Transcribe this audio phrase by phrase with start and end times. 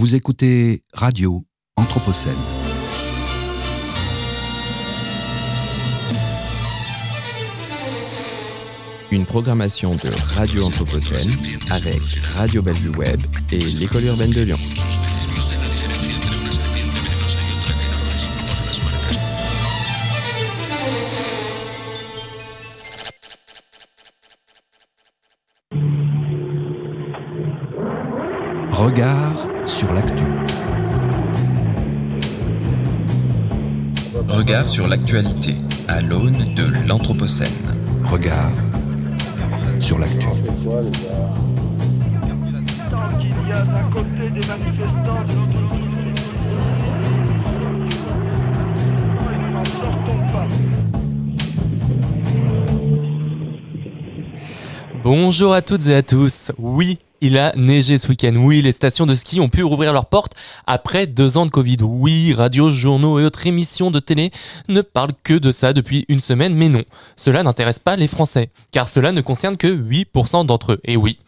[0.00, 1.42] Vous écoutez Radio
[1.74, 2.32] Anthropocène.
[9.10, 11.32] Une programmation de Radio Anthropocène
[11.72, 12.00] avec
[12.36, 14.58] Radio Bellevue Web et l'École urbaine de Lyon.
[28.70, 29.37] Regard
[29.68, 30.24] sur l'actu.
[34.28, 35.56] Regard sur l'actualité
[35.88, 37.46] à l'aune de l'Anthropocène.
[38.04, 38.50] Regard
[39.78, 40.26] sur l'actu.
[55.04, 56.52] Bonjour à toutes et à tous.
[56.58, 58.32] Oui, il a neigé ce week-end.
[58.36, 60.34] Oui, les stations de ski ont pu rouvrir leurs portes
[60.66, 61.78] après deux ans de Covid.
[61.82, 64.30] Oui, radios, journaux et autres émissions de télé
[64.68, 66.84] ne parlent que de ça depuis une semaine, mais non.
[67.16, 70.80] Cela n'intéresse pas les Français, car cela ne concerne que 8% d'entre eux.
[70.84, 71.18] Et oui,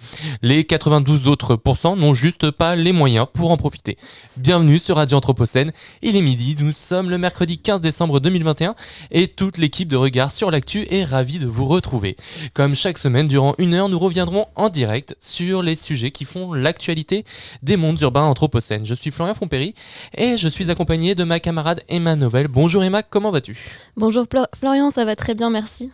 [0.43, 3.99] les 92 autres pourcents n'ont juste pas les moyens pour en profiter.
[4.37, 5.73] Bienvenue sur Radio Anthropocène.
[6.03, 8.75] Il est midi, nous sommes le mercredi 15 décembre 2021
[9.11, 12.17] et toute l'équipe de Regard sur l'actu est ravie de vous retrouver.
[12.55, 16.53] Comme chaque semaine, durant une heure, nous reviendrons en direct sur les sujets qui font
[16.53, 17.25] l'actualité
[17.63, 18.87] des mondes urbains anthropocènes.
[18.87, 19.75] Je suis Florian Fompéry
[20.17, 22.49] et je suis accompagné de ma camarade Emma Novel.
[22.49, 23.59] Bonjour Emma, comment vas-tu?
[23.97, 25.91] Bonjour Flo- Florian, ça va très bien, merci.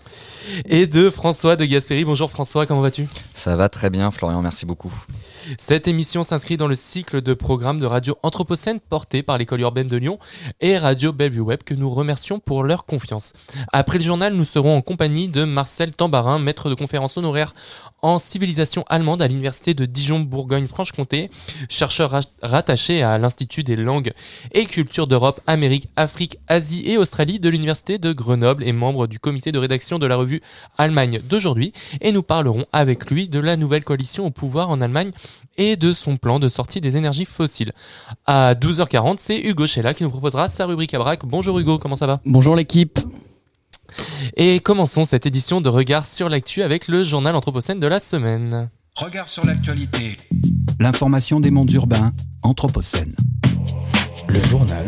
[0.67, 2.05] Et de François de Gasperi.
[2.05, 3.07] Bonjour François, comment vas-tu?
[3.35, 4.93] Ça va très bien, Florian, merci beaucoup.
[5.59, 9.87] Cette émission s'inscrit dans le cycle de programmes de radio Anthropocène porté par l'école urbaine
[9.87, 10.19] de Lyon
[10.61, 13.33] et Radio Bellevue Web que nous remercions pour leur confiance.
[13.73, 17.55] Après le journal, nous serons en compagnie de Marcel Tambarin, maître de conférence honoraire
[18.03, 21.31] en civilisation allemande à l'université de Dijon-Bourgogne-Franche-Comté,
[21.69, 24.13] chercheur ra- rattaché à l'Institut des langues
[24.53, 29.19] et cultures d'Europe, Amérique, Afrique, Asie et Australie de l'université de Grenoble et membre du
[29.21, 30.41] comité de rédaction de la revue
[30.79, 31.73] Allemagne d'aujourd'hui.
[32.01, 35.11] Et nous parlerons avec lui de la nouvelle coalition au pouvoir en Allemagne
[35.59, 37.73] et de son plan de sortie des énergies fossiles.
[38.27, 41.25] À 12h40, c'est Hugo Chella qui nous proposera sa rubrique à braque.
[41.27, 42.21] Bonjour Hugo, comment ça va?
[42.25, 42.99] Bonjour l'équipe.
[44.37, 48.69] Et commençons cette édition de Regard sur l'actu avec le journal Anthropocène de la semaine.
[48.97, 50.17] Regard sur l'actualité.
[50.81, 52.13] L'information des mondes urbains.
[52.43, 53.15] Anthropocène.
[54.27, 54.87] Le journal.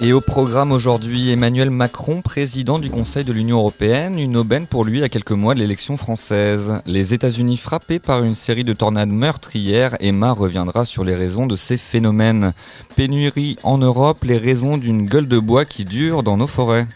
[0.00, 4.84] Et au programme aujourd'hui, Emmanuel Macron, président du Conseil de l'Union Européenne, une aubaine pour
[4.84, 6.82] lui à quelques mois de l'élection française.
[6.84, 11.56] Les États-Unis frappés par une série de tornades meurtrières, Emma reviendra sur les raisons de
[11.56, 12.54] ces phénomènes.
[12.96, 16.88] Pénurie en Europe, les raisons d'une gueule de bois qui dure dans nos forêts.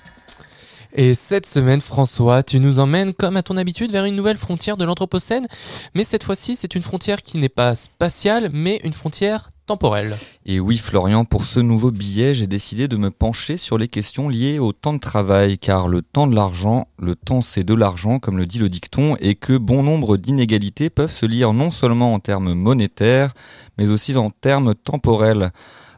[0.96, 4.76] Et cette semaine, François, tu nous emmènes, comme à ton habitude, vers une nouvelle frontière
[4.76, 5.48] de l'Anthropocène.
[5.94, 10.16] Mais cette fois-ci, c'est une frontière qui n'est pas spatiale, mais une frontière temporelle.
[10.46, 14.28] Et oui, Florian, pour ce nouveau billet, j'ai décidé de me pencher sur les questions
[14.28, 18.20] liées au temps de travail, car le temps de l'argent, le temps c'est de l'argent,
[18.20, 22.14] comme le dit le dicton, et que bon nombre d'inégalités peuvent se lire non seulement
[22.14, 23.32] en termes monétaires,
[23.78, 25.50] mais aussi en termes temporels.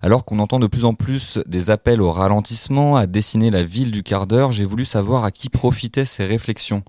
[0.02, 3.90] Alors qu'on entend de plus en plus des appels au ralentissement, à dessiner la ville
[3.90, 6.82] du quart d'heure, j'ai voulu savoir à qui profitaient ces réflexions.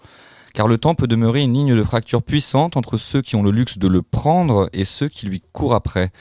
[0.54, 3.52] Car le temps peut demeurer une ligne de fracture puissante entre ceux qui ont le
[3.52, 6.12] luxe de le prendre et ceux qui lui courent après.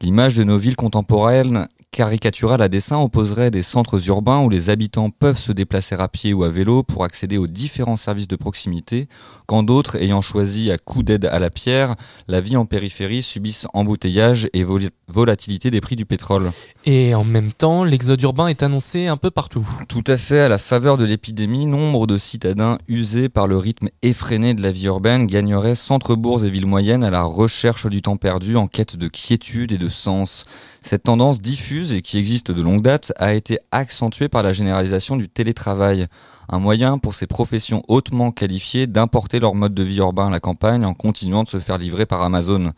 [0.00, 5.10] L'image de nos villes contemporaines caricaturale à dessin opposerait des centres urbains où les habitants
[5.10, 9.08] peuvent se déplacer à pied ou à vélo pour accéder aux différents services de proximité,
[9.46, 11.94] quand d'autres, ayant choisi à coup d'aide à la pierre,
[12.28, 16.50] la vie en périphérie subissent embouteillage et vol- volatilité des prix du pétrole.
[16.86, 19.68] Et en même temps, l'exode urbain est annoncé un peu partout.
[19.88, 23.88] Tout à fait, à la faveur de l'épidémie, nombre de citadins usés par le rythme
[24.00, 28.16] effréné de la vie urbaine gagneraient centres-bourgs et villes moyennes à la recherche du temps
[28.16, 30.46] perdu en quête de quiétude et de sens.
[30.84, 35.16] Cette tendance diffuse et qui existe de longue date a été accentuée par la généralisation
[35.16, 36.08] du télétravail,
[36.48, 40.40] un moyen pour ces professions hautement qualifiées d'importer leur mode de vie urbain à la
[40.40, 42.72] campagne en continuant de se faire livrer par Amazon.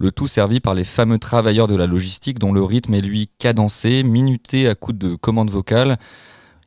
[0.00, 3.28] Le tout servi par les fameux travailleurs de la logistique dont le rythme est lui
[3.38, 5.98] cadencé, minuté à coups de commandes vocales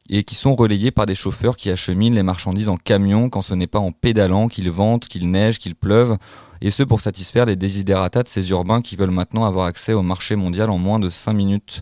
[0.09, 3.53] et qui sont relayés par des chauffeurs qui acheminent les marchandises en camion quand ce
[3.53, 6.17] n'est pas en pédalant qu'ils ventent, qu'il neige, qu'il pleuve,
[6.61, 10.01] et ce pour satisfaire les désidératas de ces urbains qui veulent maintenant avoir accès au
[10.01, 11.81] marché mondial en moins de 5 minutes.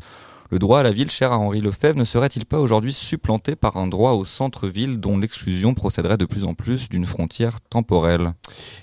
[0.54, 3.76] Le droit à la ville cher à Henri Lefebvre ne serait-il pas aujourd'hui supplanté par
[3.78, 8.34] un droit au centre-ville dont l'exclusion procéderait de plus en plus d'une frontière temporelle?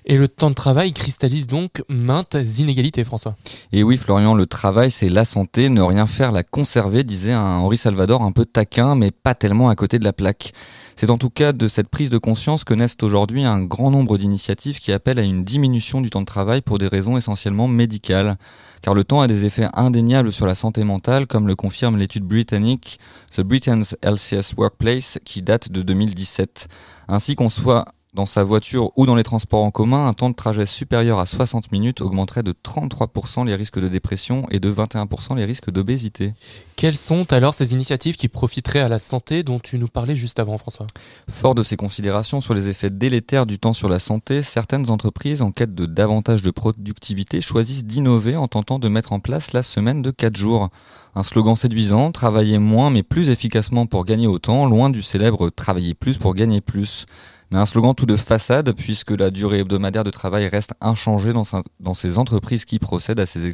[0.04, 3.36] Et le temps de travail cristallise donc maintes inégalités, François.
[3.70, 5.68] Et oui, Florian, le travail, c'est la santé.
[5.68, 9.68] Ne rien faire, la conserver, disait un Henri Salvador un peu taquin, mais pas tellement
[9.68, 10.52] à côté de la plaque.
[10.96, 14.18] C'est en tout cas de cette prise de conscience que naissent aujourd'hui un grand nombre
[14.18, 18.36] d'initiatives qui appellent à une diminution du temps de travail pour des raisons essentiellement médicales.
[18.82, 22.24] Car le temps a des effets indéniables sur la santé mentale, comme le confirme l'étude
[22.24, 22.98] britannique
[23.34, 26.68] The Britain's LCS Workplace qui date de 2017.
[27.08, 30.34] Ainsi qu'on soit dans sa voiture ou dans les transports en commun, un temps de
[30.34, 35.36] trajet supérieur à 60 minutes augmenterait de 33% les risques de dépression et de 21%
[35.36, 36.32] les risques d'obésité.
[36.74, 40.40] Quelles sont alors ces initiatives qui profiteraient à la santé dont tu nous parlais juste
[40.40, 40.86] avant, François?
[41.30, 45.42] Fort de ces considérations sur les effets délétères du temps sur la santé, certaines entreprises
[45.42, 49.62] en quête de davantage de productivité choisissent d'innover en tentant de mettre en place la
[49.62, 50.68] semaine de 4 jours.
[51.14, 55.94] Un slogan séduisant, travailler moins mais plus efficacement pour gagner autant, loin du célèbre travailler
[55.94, 57.06] plus pour gagner plus
[57.50, 61.94] mais un slogan tout de façade puisque la durée hebdomadaire de travail reste inchangée dans,
[61.94, 63.52] ces entreprises qui procèdent à ces,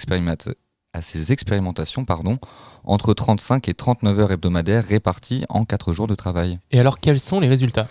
[0.93, 2.38] à ces expérimentations pardon,
[2.84, 6.58] entre 35 et 39 heures hebdomadaires réparties en 4 jours de travail.
[6.70, 7.88] Et alors quels sont les résultats?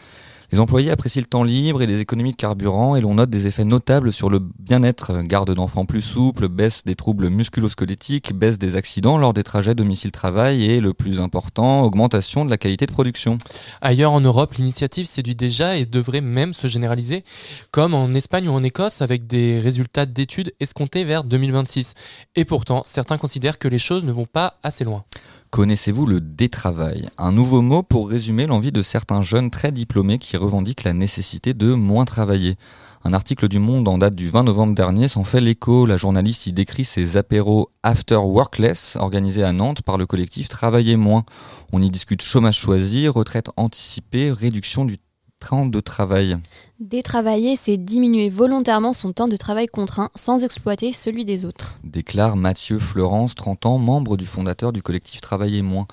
[0.51, 3.47] Les employés apprécient le temps libre et les économies de carburant et l'on note des
[3.47, 8.75] effets notables sur le bien-être, garde d'enfants plus souple, baisse des troubles musculosquelettiques, baisse des
[8.75, 13.37] accidents lors des trajets domicile-travail et, le plus important, augmentation de la qualité de production.
[13.81, 17.23] Ailleurs en Europe, l'initiative séduit déjà et devrait même se généraliser,
[17.71, 21.93] comme en Espagne ou en Écosse avec des résultats d'études escomptés vers 2026.
[22.35, 25.03] Et pourtant, certains considèrent que les choses ne vont pas assez loin.
[25.55, 27.07] Connaissez-vous le détravail?
[27.17, 31.53] Un nouveau mot pour résumer l'envie de certains jeunes très diplômés qui revendiquent la nécessité
[31.53, 32.57] de moins travailler.
[33.05, 35.85] Un article du Monde en date du 20 novembre dernier s'en fait l'écho.
[35.85, 40.97] La journaliste y décrit ses apéros after workless organisés à Nantes par le collectif Travailler
[40.97, 41.23] moins.
[41.71, 44.97] On y discute chômage choisi, retraite anticipée, réduction du
[45.45, 46.37] de travail.
[46.79, 51.75] Détravailler, c'est diminuer volontairement son temps de travail contraint sans exploiter celui des autres.
[51.83, 55.85] Déclare Mathieu Florence, 30 ans, membre du fondateur du collectif Travailler moins.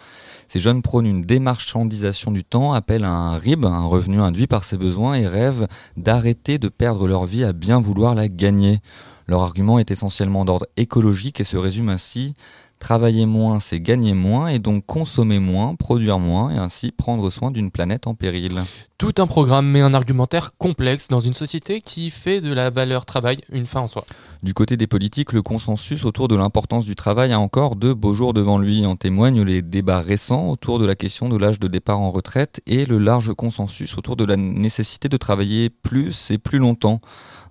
[0.48, 4.64] Ces jeunes prônent une démarchandisation du temps, appellent à un RIB, un revenu induit par
[4.64, 5.68] ses besoins, et rêvent
[5.98, 8.80] d'arrêter de perdre leur vie à bien vouloir la gagner.
[9.28, 12.34] Leur argument est essentiellement d'ordre écologique et se résume ainsi
[12.82, 17.52] Travailler moins, c'est gagner moins et donc consommer moins, produire moins et ainsi prendre soin
[17.52, 18.60] d'une planète en péril.
[18.98, 23.06] Tout un programme mais un argumentaire complexe dans une société qui fait de la valeur
[23.06, 24.04] travail une fin en soi.
[24.42, 28.14] Du côté des politiques, le consensus autour de l'importance du travail a encore de beaux
[28.14, 28.84] jours devant lui.
[28.84, 32.62] En témoignent les débats récents autour de la question de l'âge de départ en retraite
[32.66, 37.00] et le large consensus autour de la nécessité de travailler plus et plus longtemps.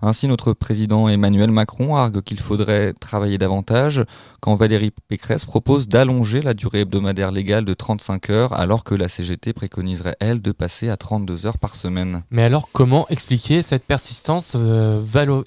[0.02, 4.04] Ainsi, notre président Emmanuel Macron argue qu'il faudrait travailler davantage,
[4.40, 9.08] quand Valérie Pécresse propose d'allonger la durée hebdomadaire légale de 35 heures, alors que la
[9.08, 12.24] CGT préconiserait, elle, de passer à 32 heures par semaine.
[12.30, 15.44] Mais alors, comment expliquer cette persistance euh, valo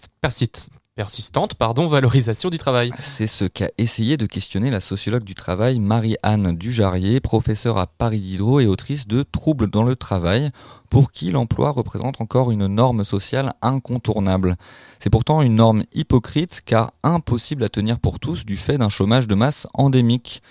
[0.96, 2.92] persistante pardon, valorisation du travail.
[3.02, 8.22] C'est ce qu'a essayé de questionner la sociologue du travail Marie-Anne Dujarrier, professeure à Paris
[8.22, 10.52] Diderot et autrice de Troubles dans le travail,
[10.90, 14.56] pour qui l'emploi représente encore une norme sociale incontournable.
[15.00, 19.28] C'est pourtant une norme hypocrite car impossible à tenir pour tous du fait d'un chômage
[19.28, 20.42] de masse endémique.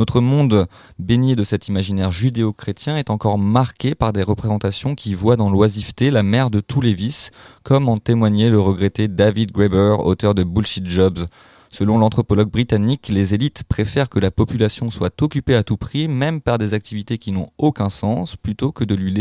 [0.00, 0.66] Notre monde
[0.98, 6.10] baigné de cet imaginaire judéo-chrétien est encore marqué par des représentations qui voient dans l'oisiveté
[6.10, 7.30] la mère de tous les vices,
[7.64, 11.26] comme en témoignait le regretté David Graeber, auteur de Bullshit Jobs.
[11.68, 16.40] Selon l'anthropologue britannique, les élites préfèrent que la population soit occupée à tout prix, même
[16.40, 19.14] par des activités qui n'ont aucun sens, plutôt que de lui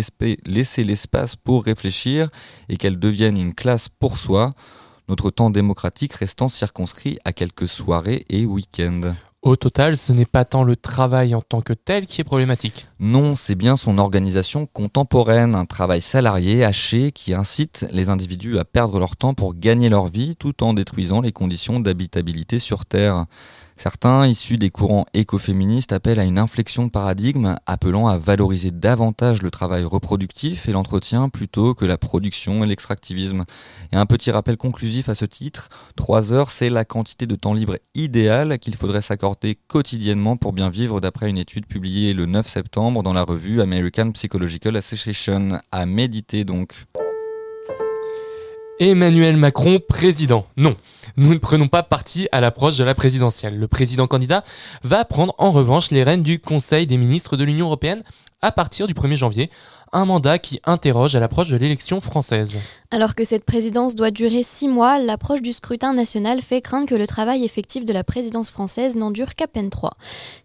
[0.46, 2.30] laisser l'espace pour réfléchir
[2.70, 4.54] et qu'elle devienne une classe pour soi,
[5.10, 9.13] notre temps démocratique restant circonscrit à quelques soirées et week-ends.
[9.41, 12.88] Au total, ce n'est pas tant le travail en tant que tel qui est problématique.
[13.00, 18.65] Non, c'est bien son organisation contemporaine, un travail salarié, haché, qui incite les individus à
[18.65, 23.27] perdre leur temps pour gagner leur vie tout en détruisant les conditions d'habitabilité sur Terre.
[23.79, 29.41] Certains, issus des courants écoféministes, appellent à une inflexion de paradigme, appelant à valoriser davantage
[29.41, 33.45] le travail reproductif et l'entretien plutôt que la production et l'extractivisme.
[33.93, 37.53] Et un petit rappel conclusif à ce titre, 3 heures, c'est la quantité de temps
[37.53, 42.45] libre idéal qu'il faudrait s'accorder quotidiennement pour bien vivre d'après une étude publiée le 9
[42.45, 45.57] septembre dans la revue American Psychological Association.
[45.71, 46.86] À méditer donc.
[48.79, 50.45] Emmanuel Macron président.
[50.55, 50.77] Non,
[51.17, 53.59] nous ne prenons pas parti à l'approche de la présidentielle.
[53.59, 54.45] Le président candidat
[54.83, 58.03] va prendre en revanche les rênes du Conseil des ministres de l'Union européenne
[58.41, 59.50] à partir du 1er janvier,
[59.91, 62.60] Un mandat qui interroge à l'approche de l'élection française.
[62.91, 66.93] Alors que cette présidence doit durer six mois, l'approche du scrutin national fait craindre que
[66.93, 69.93] le travail effectif de la présidence française n'en dure qu'à peine trois.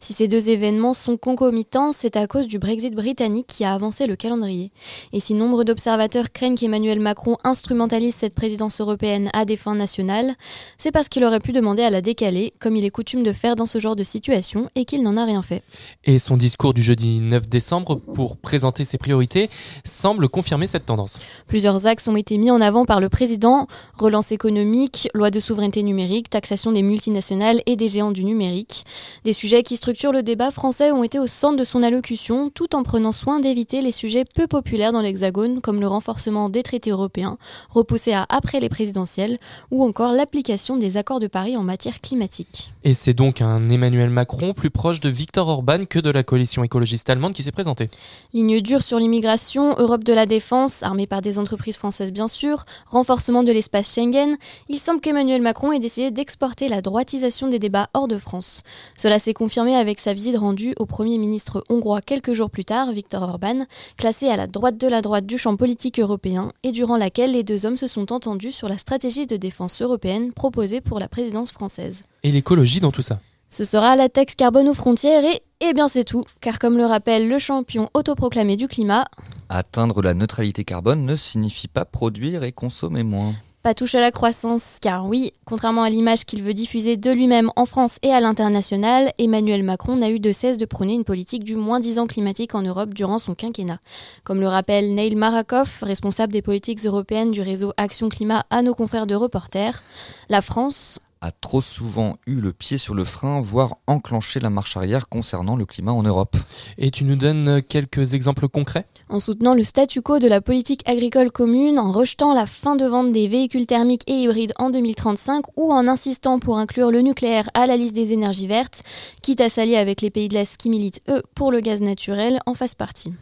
[0.01, 4.07] Si ces deux événements sont concomitants, c'est à cause du Brexit britannique qui a avancé
[4.07, 4.73] le calendrier.
[5.13, 10.37] Et si nombre d'observateurs craignent qu'Emmanuel Macron instrumentalise cette présidence européenne à des fins nationales,
[10.79, 13.57] c'est parce qu'il aurait pu demander à la décaler, comme il est coutume de faire
[13.57, 15.63] dans ce genre de situation, et qu'il n'en a rien fait.
[16.05, 19.51] Et son discours du jeudi 9 décembre pour présenter ses priorités
[19.85, 21.19] semble confirmer cette tendance.
[21.47, 23.67] Plusieurs axes ont été mis en avant par le président
[23.99, 28.85] relance économique, loi de souveraineté numérique, taxation des multinationales et des géants du numérique.
[29.25, 32.75] Des sujets qui structurent le débat français ont été au centre de son allocution, tout
[32.75, 36.91] en prenant soin d'éviter les sujets peu populaires dans l'Hexagone, comme le renforcement des traités
[36.91, 37.39] européens,
[37.71, 39.39] repoussé à après les présidentielles,
[39.71, 42.74] ou encore l'application des accords de Paris en matière climatique.
[42.87, 46.63] Et c'est donc un Emmanuel Macron plus proche de Viktor Orban que de la coalition
[46.63, 47.89] écologiste allemande qui s'est présentée.
[48.35, 52.67] Ligne dure sur l'immigration, Europe de la défense, armée par des entreprises françaises bien sûr,
[52.87, 54.37] renforcement de l'espace Schengen,
[54.69, 58.63] il semble qu'Emmanuel Macron ait décidé d'exporter la droitisation des débats hors de France.
[58.99, 62.93] Cela s'est confirmé avec sa visite rendue au Premier ministre hongrois quelques jours plus tard,
[62.93, 63.65] Viktor Orban,
[63.97, 67.45] classé à la droite de la droite du champ politique européen, et durant laquelle les
[67.45, 71.51] deux hommes se sont entendus sur la stratégie de défense européenne proposée pour la présidence
[71.51, 72.03] française.
[72.25, 75.87] Et l'écologie dans tout ça ce sera la taxe carbone aux frontières et, eh bien
[75.87, 79.05] c'est tout, car comme le rappelle le champion autoproclamé du climat,
[79.49, 83.35] Atteindre la neutralité carbone ne signifie pas produire et consommer moins.
[83.63, 87.51] pas touche à la croissance, car oui, contrairement à l'image qu'il veut diffuser de lui-même
[87.55, 91.45] en France et à l'international, Emmanuel Macron n'a eu de cesse de prôner une politique
[91.45, 93.79] du moins 10 ans climatique en Europe durant son quinquennat.
[94.25, 98.75] Comme le rappelle Neil Marakoff, responsable des politiques européennes du réseau Action Climat à nos
[98.75, 99.83] confrères de reporters,
[100.29, 104.77] la France, A trop souvent eu le pied sur le frein, voire enclenché la marche
[104.77, 106.37] arrière concernant le climat en Europe.
[106.77, 108.85] Et tu nous donnes quelques exemples concrets?
[109.09, 112.85] En soutenant le statu quo de la politique agricole commune, en rejetant la fin de
[112.85, 117.49] vente des véhicules thermiques et hybrides en 2035 ou en insistant pour inclure le nucléaire
[117.55, 118.83] à la liste des énergies vertes,
[119.23, 122.39] quitte à s'allier avec les pays de l'Est qui militent, eux, pour le gaz naturel,
[122.45, 123.15] en fasse partie.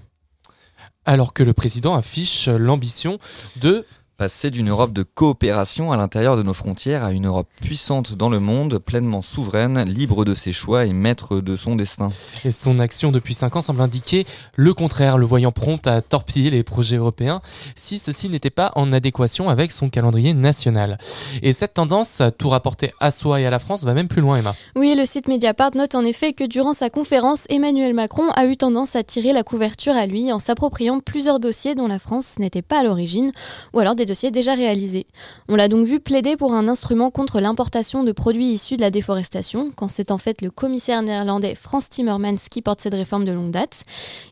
[1.05, 3.19] Alors que le président affiche l'ambition
[3.61, 3.87] de
[4.23, 8.29] Passer d'une Europe de coopération à l'intérieur de nos frontières à une Europe puissante dans
[8.29, 12.11] le monde, pleinement souveraine, libre de ses choix et maître de son destin.
[12.45, 14.25] Et son action depuis 5 ans semble indiquer
[14.55, 17.41] le contraire, le voyant prompt à torpiller les projets européens
[17.75, 20.99] si ceci n'était pas en adéquation avec son calendrier national.
[21.43, 24.21] Et cette tendance à tout rapporter à soi et à la France va même plus
[24.21, 24.55] loin, Emma.
[24.77, 28.57] Oui, le site Mediapart note en effet que durant sa conférence, Emmanuel Macron a eu
[28.57, 32.63] tendance à tirer la couverture à lui en s'appropriant plusieurs dossiers dont la France n'était
[32.63, 33.33] pas à l'origine,
[33.73, 35.07] ou alors des déjà réalisés.
[35.49, 38.91] On l'a donc vu plaider pour un instrument contre l'importation de produits issus de la
[38.91, 43.33] déforestation, quand c'est en fait le commissaire néerlandais Frans Timmermans qui porte cette réforme de
[43.33, 43.85] longue date.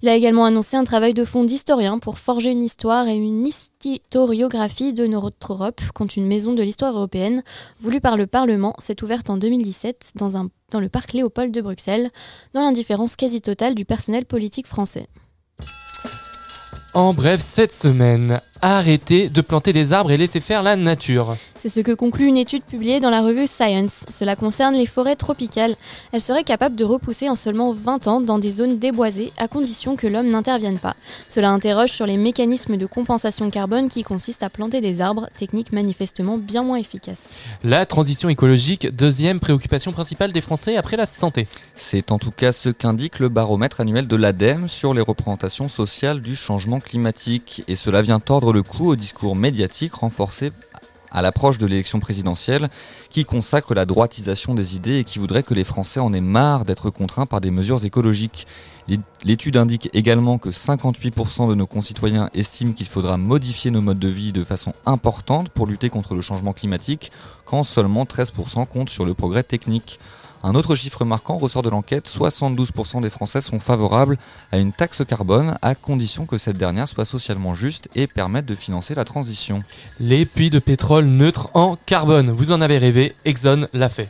[0.03, 3.47] Il a également annoncé un travail de fond d'historien pour forger une histoire et une
[3.47, 7.43] historiographie de notre Europe contre une maison de l'histoire européenne
[7.79, 11.61] voulue par le Parlement, s'est ouverte en 2017 dans, un, dans le parc Léopold de
[11.61, 12.11] Bruxelles,
[12.55, 15.07] dans l'indifférence quasi totale du personnel politique français.
[16.93, 21.37] En bref, cette semaine, arrêtez de planter des arbres et laissez faire la nature.
[21.57, 24.07] C'est ce que conclut une étude publiée dans la revue Science.
[24.09, 25.75] Cela concerne les forêts tropicales.
[26.11, 29.95] Elles seraient capables de repousser en seulement 20 ans dans des zones déboisées, à condition
[29.95, 30.97] que l'homme n'intervienne pas.
[31.29, 35.73] Cela interroge sur les mécanismes de compensation carbone qui consistent à planter des arbres, technique
[35.73, 37.43] manifestement bien moins efficace.
[37.63, 41.47] La transition écologique, deuxième préoccupation principale des Français après la santé.
[41.75, 46.23] C'est en tout cas ce qu'indique le baromètre annuel de l'ADEME sur les représentations sociales
[46.23, 47.65] du changement climatique.
[47.69, 50.53] Et cela vient tordre le cou au discours médiatique renforcé
[51.11, 52.69] à l'approche de l'élection présidentielle
[53.09, 56.65] qui consacre la droitisation des idées et qui voudrait que les Français en aient marre
[56.65, 58.47] d'être contraints par des mesures écologiques.
[59.25, 64.09] L'étude indique également que 58% de nos concitoyens estiment qu'il faudra modifier nos modes de
[64.09, 67.13] vie de façon importante pour lutter contre le changement climatique,
[67.45, 70.01] quand seulement 13% comptent sur le progrès technique.
[70.43, 74.17] Un autre chiffre marquant ressort de l'enquête, 72% des Français sont favorables
[74.53, 78.55] à une taxe carbone à condition que cette dernière soit socialement juste et permette de
[78.55, 79.63] financer la transition.
[79.99, 82.31] Les puits de pétrole neutres en carbone.
[82.31, 84.09] Vous en avez rêvé, Exxon l'a fait.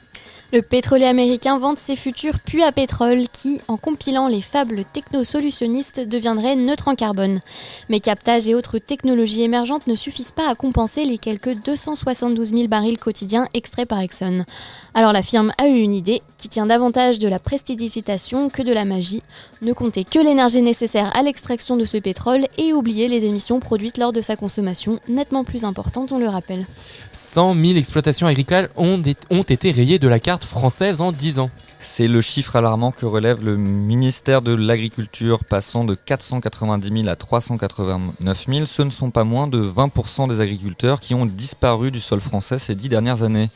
[0.52, 6.00] Le pétrolier américain vante ses futurs puits à pétrole qui, en compilant les fables technosolutionnistes,
[6.00, 7.40] deviendraient neutres en carbone.
[7.88, 12.66] Mais captage et autres technologies émergentes ne suffisent pas à compenser les quelques 272 000
[12.66, 14.44] barils quotidiens extraits par Exxon.
[14.92, 18.72] Alors la firme a eu une idée qui tient davantage de la prestidigitation que de
[18.72, 19.22] la magie.
[19.62, 23.98] Ne compter que l'énergie nécessaire à l'extraction de ce pétrole et oublier les émissions produites
[23.98, 26.66] lors de sa consommation, nettement plus importantes, on le rappelle.
[27.12, 29.00] 100 000 exploitations agricoles ont
[29.42, 31.50] été rayées de la carte pertes françaises en 10 ans.
[31.78, 37.16] C'est le chiffre alarmant que relève le ministère de l'Agriculture, passant de 490 000 à
[37.16, 38.66] 389 000.
[38.66, 42.58] Ce ne sont pas moins de 20% des agriculteurs qui ont disparu du sol français
[42.58, 43.50] ces dix dernières années.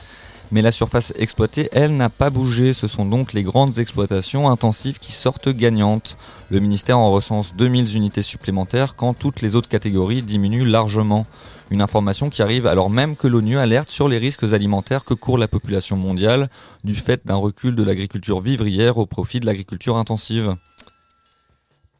[0.54, 2.74] Mais la surface exploitée, elle, n'a pas bougé.
[2.74, 6.16] Ce sont donc les grandes exploitations intensives qui sortent gagnantes.
[6.48, 11.26] Le ministère en recense 2000 unités supplémentaires quand toutes les autres catégories diminuent largement.
[11.72, 15.38] Une information qui arrive alors même que l'ONU alerte sur les risques alimentaires que court
[15.38, 16.48] la population mondiale
[16.84, 20.54] du fait d'un recul de l'agriculture vivrière au profit de l'agriculture intensive.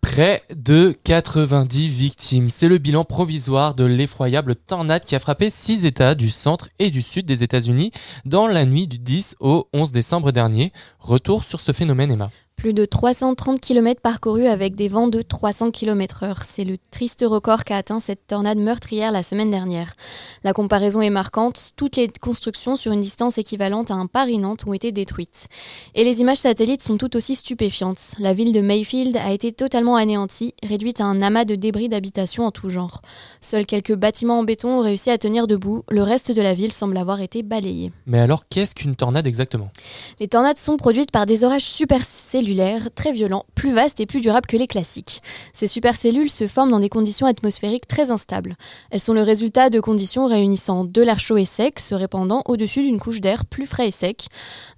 [0.04, 2.50] Près de 90 victimes.
[2.50, 6.90] C'est le bilan provisoire de l'effroyable tornade qui a frappé six États du centre et
[6.90, 7.90] du sud des États-Unis
[8.26, 10.74] dans la nuit du 10 au 11 décembre dernier.
[11.00, 12.30] Retour sur ce phénomène, Emma.
[12.64, 16.44] Plus de 330 km parcourus avec des vents de 300 km/h.
[16.50, 19.92] C'est le triste record qu'a atteint cette tornade meurtrière la semaine dernière.
[20.44, 21.72] La comparaison est marquante.
[21.76, 25.48] Toutes les constructions sur une distance équivalente à un Paris-Nantes ont été détruites.
[25.94, 28.14] Et les images satellites sont tout aussi stupéfiantes.
[28.18, 32.46] La ville de Mayfield a été totalement anéantie, réduite à un amas de débris d'habitation
[32.46, 33.02] en tout genre.
[33.42, 35.82] Seuls quelques bâtiments en béton ont réussi à tenir debout.
[35.90, 37.92] Le reste de la ville semble avoir été balayé.
[38.06, 39.68] Mais alors, qu'est-ce qu'une tornade exactement?
[40.18, 42.53] Les tornades sont produites par des orages supercellulaires
[42.94, 45.22] très violents, plus vastes et plus durables que les classiques.
[45.52, 48.56] Ces supercellules se forment dans des conditions atmosphériques très instables.
[48.90, 52.82] Elles sont le résultat de conditions réunissant de l'air chaud et sec se répandant au-dessus
[52.82, 54.26] d'une couche d'air plus frais et sec,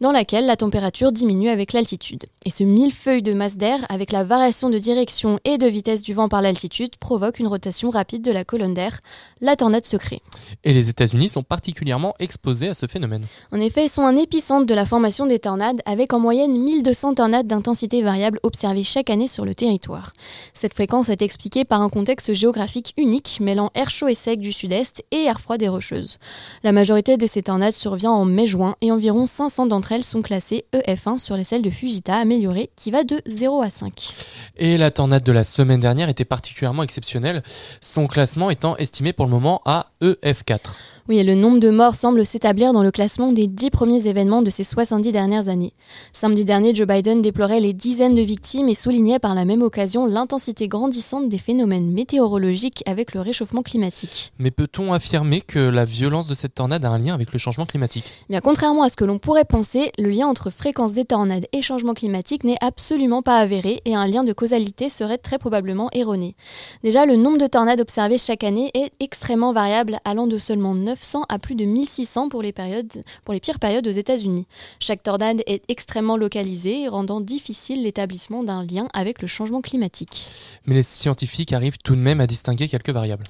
[0.00, 2.26] dans laquelle la température diminue avec l'altitude.
[2.45, 6.14] Et ce millefeuille de masse d'air, avec la variation de direction et de vitesse du
[6.14, 9.00] vent par l'altitude, provoque une rotation rapide de la colonne d'air.
[9.40, 10.21] La tornade se crée.
[10.64, 13.25] Et les États-Unis sont particulièrement exposés à ce phénomène.
[13.52, 17.14] En effet, ils sont un épicentre de la formation des tornades, avec en moyenne 1200
[17.14, 20.12] tornades d'intensité variable observées chaque année sur le territoire.
[20.54, 24.52] Cette fréquence est expliquée par un contexte géographique unique, mêlant air chaud et sec du
[24.52, 26.18] sud-est et air froid des rocheuses.
[26.62, 30.64] La majorité de ces tornades survient en mai-juin et environ 500 d'entre elles sont classées
[30.75, 34.14] EF1 sur les celles de Fujita améliorées qui va de 0 à 5.
[34.58, 37.42] Et la tornade de la semaine dernière était particulièrement exceptionnelle,
[37.80, 40.61] son classement étant estimé pour le moment à EF4.
[41.08, 44.42] Oui, et le nombre de morts semble s'établir dans le classement des 10 premiers événements
[44.42, 45.72] de ces 70 dernières années.
[46.12, 50.06] Samedi dernier, Joe Biden déplorait les dizaines de victimes et soulignait par la même occasion
[50.06, 54.32] l'intensité grandissante des phénomènes météorologiques avec le réchauffement climatique.
[54.40, 57.66] Mais peut-on affirmer que la violence de cette tornade a un lien avec le changement
[57.66, 58.10] climatique?
[58.22, 61.46] Eh Bien, contrairement à ce que l'on pourrait penser, le lien entre fréquence des tornades
[61.52, 65.88] et changement climatique n'est absolument pas avéré et un lien de causalité serait très probablement
[65.92, 66.34] erroné.
[66.82, 71.24] Déjà, le nombre de tornades observées chaque année est extrêmement variable, allant de seulement 900
[71.28, 74.46] à plus de 1600 pour les, périodes, pour les pires périodes aux États-Unis.
[74.80, 80.26] Chaque tornade est extrêmement localisée, rendant difficile l'établissement d'un lien avec le changement climatique.
[80.64, 83.25] Mais les scientifiques arrivent tout de même à distinguer quelques variables.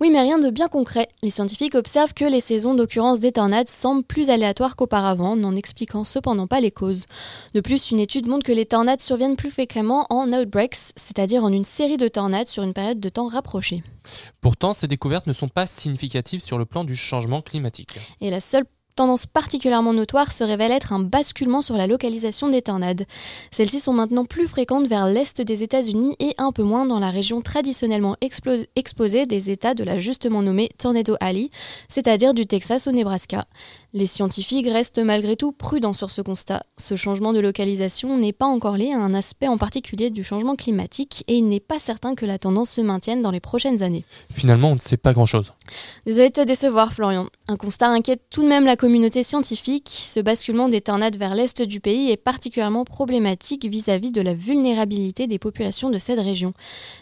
[0.00, 1.08] Oui, mais rien de bien concret.
[1.22, 6.04] Les scientifiques observent que les saisons d'occurrence des tornades semblent plus aléatoires qu'auparavant, n'en expliquant
[6.04, 7.04] cependant pas les causes.
[7.54, 11.52] De plus, une étude montre que les tornades surviennent plus fréquemment en outbreaks, c'est-à-dire en
[11.52, 13.82] une série de tornades sur une période de temps rapprochée.
[14.40, 17.98] Pourtant, ces découvertes ne sont pas significatives sur le plan du changement climatique.
[18.20, 18.64] Et la seule
[18.96, 23.06] tendance particulièrement notoire se révèle être un basculement sur la localisation des tornades.
[23.50, 27.10] Celles-ci sont maintenant plus fréquentes vers l'est des États-Unis et un peu moins dans la
[27.10, 31.48] région traditionnellement exposée des États de la justement nommée Tornado Alley,
[31.88, 33.46] c'est-à-dire du Texas au Nebraska.
[33.92, 36.62] Les scientifiques restent malgré tout prudents sur ce constat.
[36.78, 40.54] Ce changement de localisation n'est pas encore lié à un aspect en particulier du changement
[40.54, 44.04] climatique et il n'est pas certain que la tendance se maintienne dans les prochaines années.
[44.32, 45.54] Finalement, on ne sait pas grand-chose.
[46.06, 47.26] Désolé de te décevoir, Florian.
[47.48, 49.88] Un constat inquiète tout de même la communauté scientifique.
[49.90, 54.34] Ce basculement des tornades vers l'est du pays est particulièrement problématique vis-à-vis -vis de la
[54.34, 56.52] vulnérabilité des populations de cette région.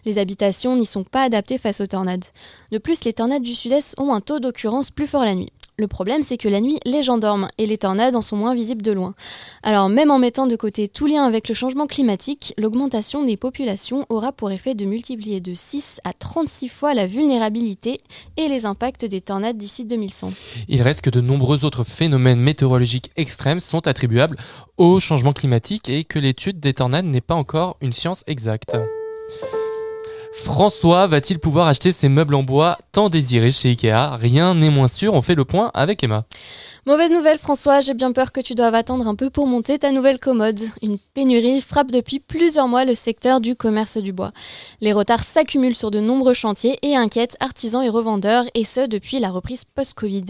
[0.06, 2.24] Les habitations n'y sont pas adaptées face aux tornades.
[2.72, 5.52] De plus, les tornades du sud-est ont un taux d'occurrence plus fort la nuit.
[5.80, 8.52] Le problème, c'est que la nuit, les gens dorment et les tornades en sont moins
[8.52, 9.14] visibles de loin.
[9.62, 14.04] Alors, même en mettant de côté tout lien avec le changement climatique, l'augmentation des populations
[14.08, 18.00] aura pour effet de multiplier de 6 à 36 fois la vulnérabilité
[18.36, 20.32] et les impacts des tornades d'ici 2100.
[20.66, 24.36] Il reste que de nombreux autres phénomènes météorologiques extrêmes sont attribuables
[24.78, 28.76] au changement climatique et que l'étude des tornades n'est pas encore une science exacte.
[30.40, 34.16] François va-t-il pouvoir acheter ses meubles en bois tant désirés chez Ikea?
[34.16, 36.24] Rien n'est moins sûr, on fait le point avec Emma.
[36.86, 39.90] Mauvaise nouvelle François, j'ai bien peur que tu doives attendre un peu pour monter ta
[39.90, 40.60] nouvelle commode.
[40.80, 44.32] Une pénurie frappe depuis plusieurs mois le secteur du commerce du bois.
[44.80, 49.18] Les retards s'accumulent sur de nombreux chantiers et inquiètent artisans et revendeurs, et ce depuis
[49.18, 50.24] la reprise post-Covid.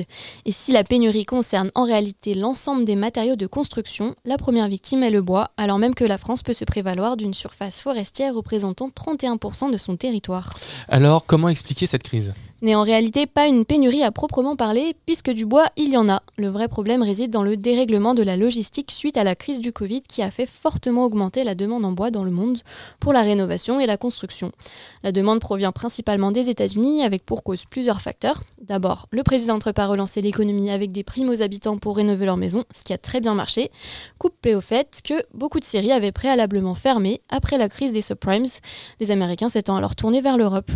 [0.47, 5.03] Et si la pénurie concerne en réalité l'ensemble des matériaux de construction, la première victime
[5.03, 8.89] est le bois, alors même que la France peut se prévaloir d'une surface forestière représentant
[8.89, 10.51] 31% de son territoire.
[10.89, 12.33] Alors, comment expliquer cette crise?
[12.63, 16.09] N'est en réalité pas une pénurie à proprement parler, puisque du bois, il y en
[16.09, 16.23] a.
[16.37, 19.73] Le vrai problème réside dans le dérèglement de la logistique suite à la crise du
[19.73, 22.59] Covid qui a fait fortement augmenter la demande en bois dans le monde
[23.01, 24.53] pour la rénovation et la construction.
[25.03, 28.43] La demande provient principalement des États-Unis, avec pour cause plusieurs facteurs.
[28.61, 32.65] D'abord, le président ne relancer l'économie avec des primes aux habitants pour rénover leur maison,
[32.75, 33.71] ce qui a très bien marché,
[34.19, 38.47] couplé au fait que beaucoup de séries avaient préalablement fermé après la crise des subprimes,
[39.01, 40.71] les Américains s'étant alors tournés vers l'Europe.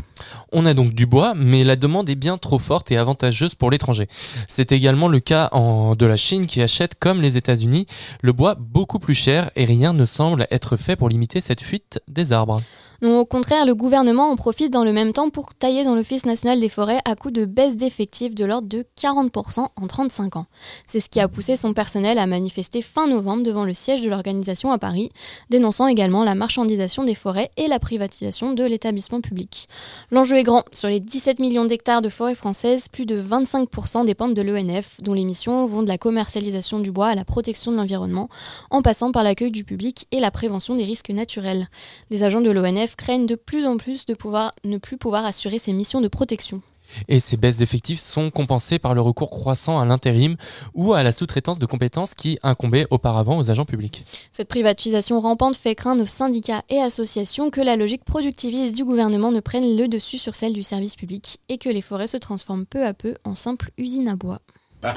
[0.52, 4.08] On a donc du bois, mais demande est bien trop forte et avantageuse pour l'étranger.
[4.48, 7.86] C'est également le cas de la Chine qui achète, comme les États-Unis,
[8.22, 12.00] le bois beaucoup plus cher et rien ne semble être fait pour limiter cette fuite
[12.08, 12.60] des arbres
[13.02, 16.60] au contraire, le gouvernement en profite dans le même temps pour tailler dans l'Office national
[16.60, 20.46] des forêts à coup de baisse d'effectifs de l'ordre de 40% en 35 ans.
[20.86, 24.08] C'est ce qui a poussé son personnel à manifester fin novembre devant le siège de
[24.08, 25.10] l'organisation à Paris,
[25.50, 29.68] dénonçant également la marchandisation des forêts et la privatisation de l'établissement public.
[30.12, 30.62] L'enjeu est grand.
[30.72, 35.14] Sur les 17 millions d'hectares de forêts françaises, plus de 25% dépendent de l'ENF, dont
[35.14, 38.28] les missions vont de la commercialisation du bois à la protection de l'environnement,
[38.70, 41.68] en passant par l'accueil du public et la prévention des risques naturels.
[42.10, 45.58] Les agents de l'ONF craignent de plus en plus de pouvoir, ne plus pouvoir assurer
[45.58, 46.62] ces missions de protection.
[47.08, 50.36] Et ces baisses d'effectifs sont compensées par le recours croissant à l'intérim
[50.74, 54.04] ou à la sous-traitance de compétences qui incombaient auparavant aux agents publics.
[54.32, 59.30] Cette privatisation rampante fait craindre aux syndicats et associations que la logique productiviste du gouvernement
[59.30, 62.66] ne prenne le dessus sur celle du service public et que les forêts se transforment
[62.66, 64.40] peu à peu en simples usines à bois.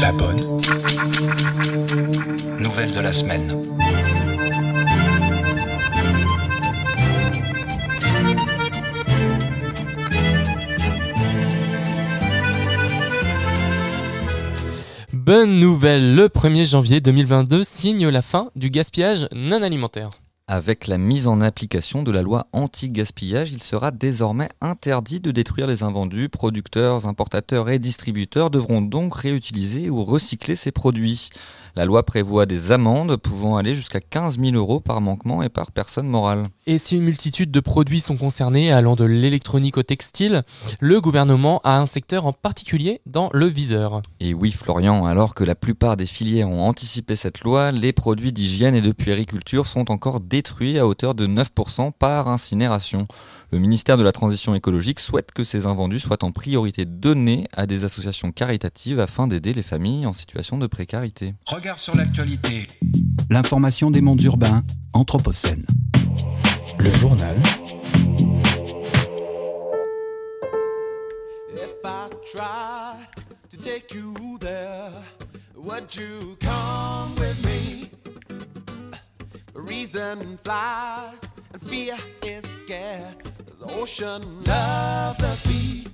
[0.00, 0.60] La bonne
[2.58, 3.71] nouvelle de la semaine.
[15.24, 20.10] Bonne nouvelle, le 1er janvier 2022 signe la fin du gaspillage non alimentaire.
[20.48, 25.68] Avec la mise en application de la loi anti-gaspillage, il sera désormais interdit de détruire
[25.68, 26.28] les invendus.
[26.28, 31.28] Producteurs, importateurs et distributeurs devront donc réutiliser ou recycler ces produits.
[31.74, 35.72] La loi prévoit des amendes pouvant aller jusqu'à 15 000 euros par manquement et par
[35.72, 36.42] personne morale.
[36.66, 40.42] Et si une multitude de produits sont concernés, allant de l'électronique au textile,
[40.80, 44.02] le gouvernement a un secteur en particulier dans le viseur.
[44.20, 48.32] Et oui, Florian, alors que la plupart des filières ont anticipé cette loi, les produits
[48.32, 53.06] d'hygiène et de puériculture sont encore détruits à hauteur de 9% par incinération.
[53.50, 57.66] Le ministère de la Transition écologique souhaite que ces invendus soient en priorité donnés à
[57.66, 61.34] des associations caritatives afin d'aider les familles en situation de précarité.
[61.62, 62.66] Regard sur l'actualité.
[63.30, 65.64] L'information des mondes urbains, Anthropocène.
[66.80, 67.36] Le journal.
[71.54, 72.96] If I try
[73.48, 74.90] to take you there,
[75.54, 77.88] would you come with me?
[79.54, 81.20] Reason flies
[81.54, 81.94] and fear
[82.24, 83.22] is scared.
[83.60, 85.86] the ocean, love the sea.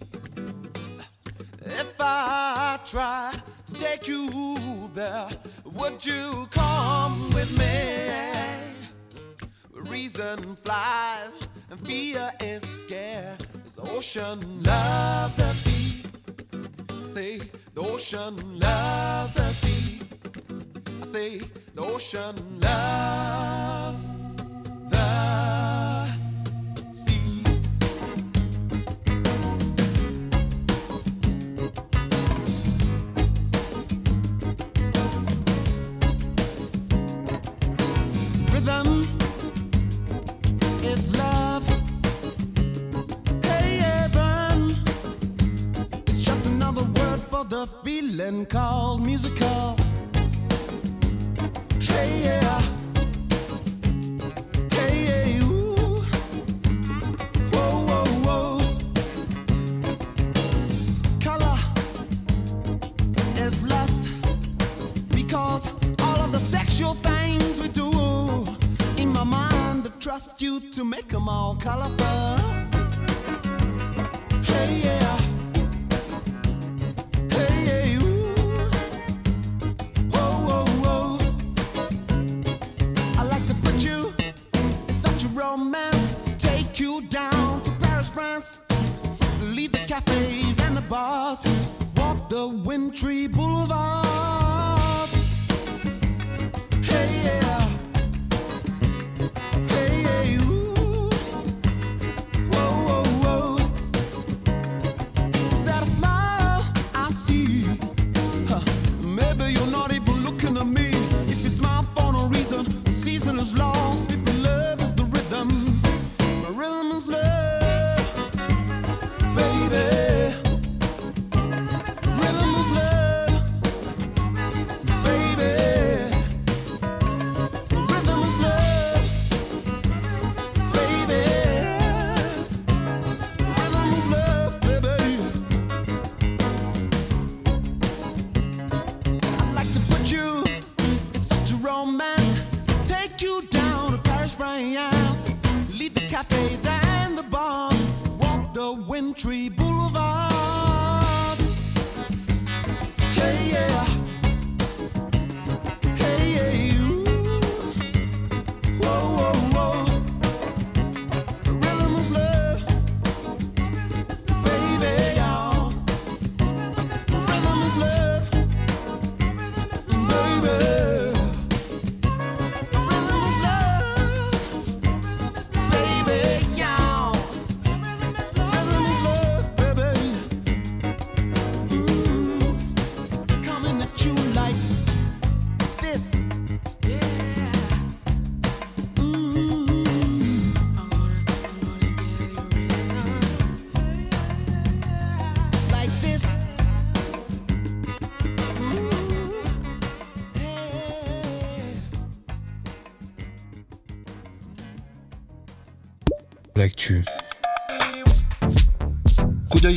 [1.66, 4.28] If I try to take you
[4.94, 5.28] there,
[5.64, 7.98] would you come with me?
[9.90, 11.33] Reason flies
[11.70, 13.38] and fear is scared.
[13.76, 16.02] The ocean, love the sea.
[17.07, 17.40] Say
[17.74, 20.00] the ocean, love the sea.
[21.00, 21.38] I say
[21.74, 23.77] the ocean, loves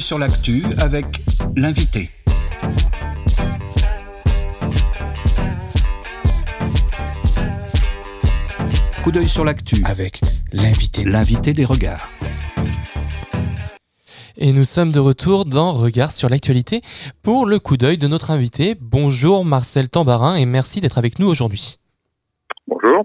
[0.02, 1.06] Coup d'œil sur l'actu avec
[1.56, 2.10] l'invité.
[9.04, 11.04] Coup d'œil sur l'actu avec l'invité.
[11.04, 12.10] L'invité des regards.
[14.38, 16.82] Et nous sommes de retour dans Regard sur l'actualité
[17.22, 18.76] pour le coup d'œil de notre invité.
[18.82, 21.78] Bonjour Marcel Tambarin et merci d'être avec nous aujourd'hui.
[22.66, 23.04] Bonjour.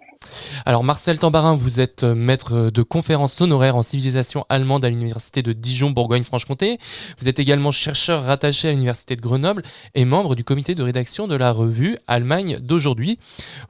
[0.64, 5.42] Alors Marcel Tambarin, vous êtes euh, maître de conférences honoraires en civilisation allemande à l'université
[5.42, 6.78] de Dijon Bourgogne-Franche-Comté.
[7.20, 9.62] Vous êtes également chercheur rattaché à l'université de Grenoble
[9.94, 13.18] et membre du comité de rédaction de la revue Allemagne d'aujourd'hui.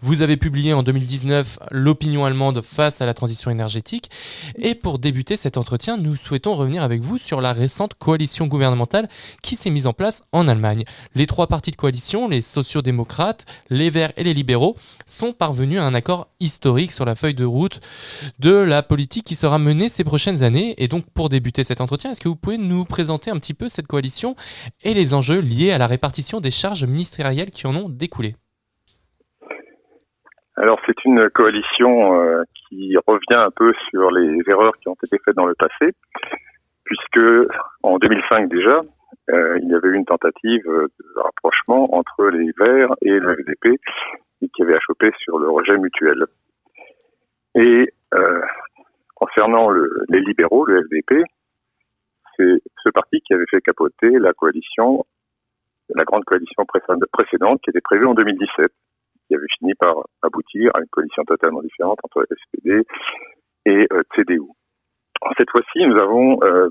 [0.00, 4.10] Vous avez publié en 2019 L'opinion allemande face à la transition énergétique
[4.56, 9.08] et pour débuter cet entretien, nous souhaitons revenir avec vous sur la récente coalition gouvernementale
[9.42, 10.84] qui s'est mise en place en Allemagne.
[11.14, 15.84] Les trois partis de coalition, les sociaux-démocrates, les Verts et les libéraux, sont parvenus à
[15.84, 17.80] un accord historique sur la feuille de route
[18.38, 20.74] de la politique qui sera menée ces prochaines années.
[20.78, 23.68] Et donc, pour débuter cet entretien, est-ce que vous pouvez nous présenter un petit peu
[23.68, 24.34] cette coalition
[24.84, 28.34] et les enjeux liés à la répartition des charges ministérielles qui en ont découlé?
[30.56, 35.18] Alors, c'est une coalition euh, qui revient un peu sur les erreurs qui ont été
[35.22, 35.92] faites dans le passé,
[36.84, 37.26] puisque
[37.82, 38.80] en 2005 déjà,
[39.30, 43.78] euh, il y avait eu une tentative de rapprochement entre les Verts et le FDP
[44.40, 46.24] qui avait achoppé sur le rejet mutuel.
[47.54, 48.40] Et euh,
[49.14, 51.24] concernant le, les libéraux, le FDP,
[52.36, 55.04] c'est ce parti qui avait fait capoter la coalition,
[55.94, 56.64] la grande coalition
[57.12, 58.70] précédente qui était prévue en 2017,
[59.26, 62.82] qui avait fini par aboutir à une coalition totalement différente entre SPD
[63.64, 64.42] et euh, CDU.
[65.38, 66.68] Cette fois-ci, nous avons euh,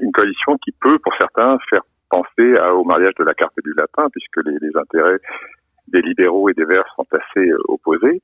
[0.00, 3.62] une coalition qui peut, pour certains, faire penser à, au mariage de la carte et
[3.62, 5.18] du lapin, puisque les intérêts
[5.92, 8.22] des libéraux et des verts sont assez euh, opposés.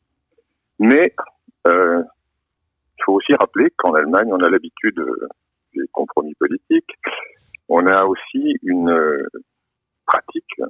[0.78, 1.14] Mais
[1.66, 2.02] euh,
[2.98, 5.28] il faut aussi rappeler qu'en Allemagne, on a l'habitude euh,
[5.74, 6.94] des compromis politiques.
[7.68, 9.26] On a aussi une
[10.06, 10.60] pratique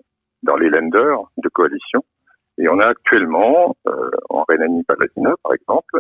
[0.43, 2.05] dans les lenders de coalition.
[2.59, 3.77] Et on a actuellement,
[4.31, 5.99] en Rhénanie-Palatinat, par exemple,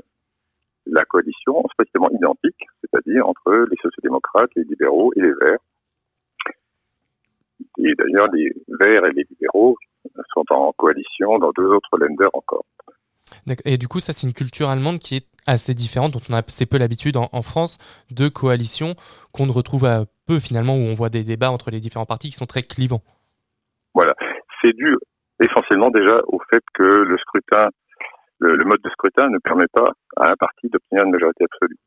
[0.86, 5.58] la coalition spécialement identique, c'est-à-dire entre les sociodémocrates, les libéraux et les verts.
[7.78, 9.76] Et d'ailleurs, les verts et les libéraux
[10.32, 12.64] sont en coalition dans deux autres lenders encore.
[13.64, 16.38] Et du coup, ça, c'est une culture allemande qui est assez différente, dont on a
[16.38, 17.78] assez peu l'habitude en, France,
[18.10, 18.94] de coalitions
[19.32, 22.30] qu'on ne retrouve à peu finalement, où on voit des débats entre les différents partis
[22.30, 23.02] qui sont très clivants.
[23.94, 24.14] Voilà.
[24.62, 24.96] C'est dû
[25.40, 27.68] essentiellement déjà au fait que le scrutin,
[28.38, 31.78] le, mode de scrutin ne permet pas à un parti d'obtenir une majorité absolue.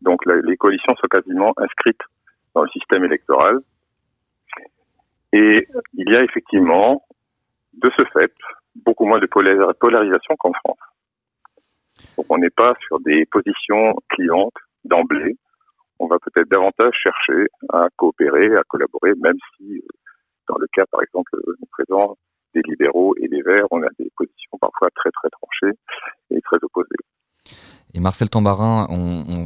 [0.00, 2.02] Donc les coalitions sont quasiment inscrites
[2.54, 3.60] dans le système électoral.
[5.34, 7.04] Et il y a effectivement
[7.72, 8.32] de ce fait,
[8.76, 10.78] beaucoup moins de polarisation qu'en France.
[12.16, 15.36] Donc on n'est pas sur des positions clientes d'emblée.
[15.98, 19.80] On va peut-être davantage chercher à coopérer, à collaborer, même si, euh,
[20.48, 21.32] dans le cas, par exemple,
[21.72, 22.16] présent
[22.54, 25.76] des libéraux et des verts, on a des positions parfois très très tranchées
[26.30, 27.02] et très opposées.
[27.96, 28.88] Et Marcel Tambarin,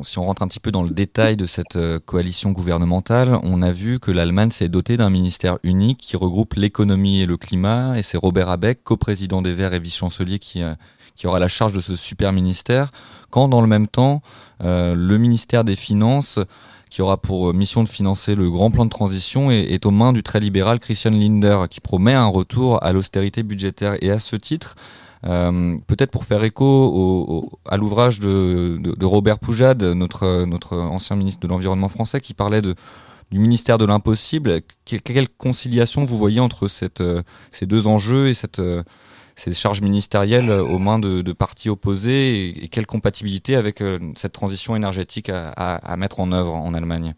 [0.04, 3.60] si on rentre un petit peu dans le détail de cette euh, coalition gouvernementale, on
[3.60, 7.98] a vu que l'Allemagne s'est dotée d'un ministère unique qui regroupe l'économie et le climat,
[7.98, 10.74] et c'est Robert Abeck, coprésident des Verts et vice-chancelier, qui, euh,
[11.14, 12.90] qui aura la charge de ce super ministère,
[13.28, 14.22] quand dans le même temps,
[14.64, 16.38] euh, le ministère des Finances,
[16.88, 20.22] qui aura pour mission de financer le grand plan de transition, est, aux mains du
[20.22, 23.96] très libéral Christian Linder, qui promet un retour à l'austérité budgétaire.
[24.00, 24.80] Et à ce titre, euh,
[25.22, 32.20] peut-être pour faire écho à l'ouvrage de, Robert Poujade, notre, ancien ministre de l'Environnement français,
[32.20, 34.60] qui parlait du ministère de l'impossible.
[34.84, 36.66] Quelle, conciliation vous voyez entre
[37.00, 38.82] euh, ces deux enjeux et euh,
[39.34, 43.82] ces charges ministérielles aux mains de, partis opposés et, quelle compatibilité avec
[44.16, 47.14] cette transition énergétique à, mettre en œuvre en Allemagne?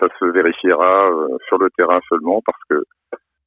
[0.00, 1.10] Ça se vérifiera
[1.48, 2.82] sur le terrain seulement parce que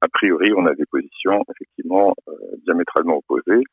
[0.03, 2.33] a priori, on a des positions effectivement euh,
[2.65, 3.63] diamétralement opposées.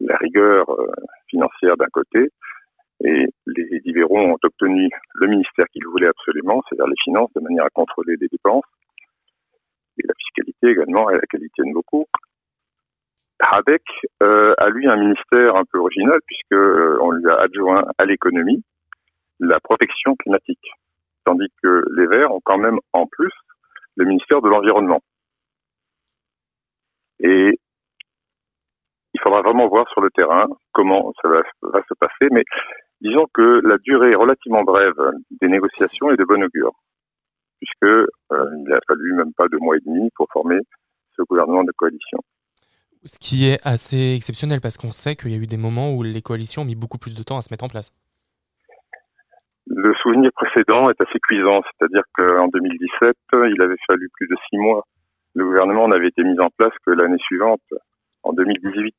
[0.00, 0.86] La rigueur euh,
[1.28, 2.30] financière d'un côté,
[3.04, 7.64] et les libéraux ont obtenu le ministère qu'ils voulaient absolument, c'est-à-dire les finances, de manière
[7.64, 8.64] à contrôler les dépenses,
[9.98, 12.06] et la fiscalité également, et la qualité de beaucoup.
[13.40, 13.82] Habeck
[14.22, 18.62] euh, a lui un ministère un peu original puisque euh, lui a adjoint à l'économie
[19.40, 20.70] la protection climatique,
[21.26, 23.32] tandis que les Verts ont quand même en plus
[23.96, 25.02] le ministère de l'environnement.
[27.20, 27.58] Et
[29.14, 32.28] il faudra vraiment voir sur le terrain comment ça va, va, se passer.
[32.30, 32.44] Mais
[33.00, 35.00] disons que la durée relativement brève
[35.40, 36.72] des négociations est de bon augure,
[37.58, 40.58] puisque euh, il a fallu même pas deux mois et demi pour former
[41.16, 42.18] ce gouvernement de coalition.
[43.04, 46.02] Ce qui est assez exceptionnel parce qu'on sait qu'il y a eu des moments où
[46.02, 47.92] les coalitions ont mis beaucoup plus de temps à se mettre en place.
[49.68, 54.58] Le souvenir précédent est assez cuisant, c'est-à-dire qu'en 2017, il avait fallu plus de six
[54.58, 54.84] mois.
[55.36, 57.60] Le gouvernement n'avait été mis en place que l'année suivante,
[58.22, 58.96] en 2018.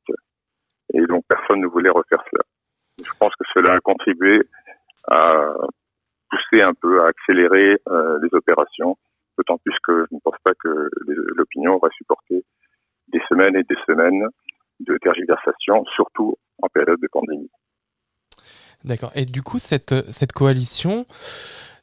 [0.94, 2.44] Et donc personne ne voulait refaire cela.
[3.04, 4.42] Je pense que cela a contribué
[5.08, 5.56] à
[6.30, 8.98] pousser un peu, à accélérer euh, les opérations,
[9.36, 10.90] d'autant plus que je ne pense pas que
[11.36, 12.46] l'opinion aurait supporté
[13.08, 14.28] des semaines et des semaines
[14.82, 17.50] de tergiversation, surtout en période de pandémie.
[18.84, 19.12] D'accord.
[19.16, 21.08] Et du coup, cette, cette coalition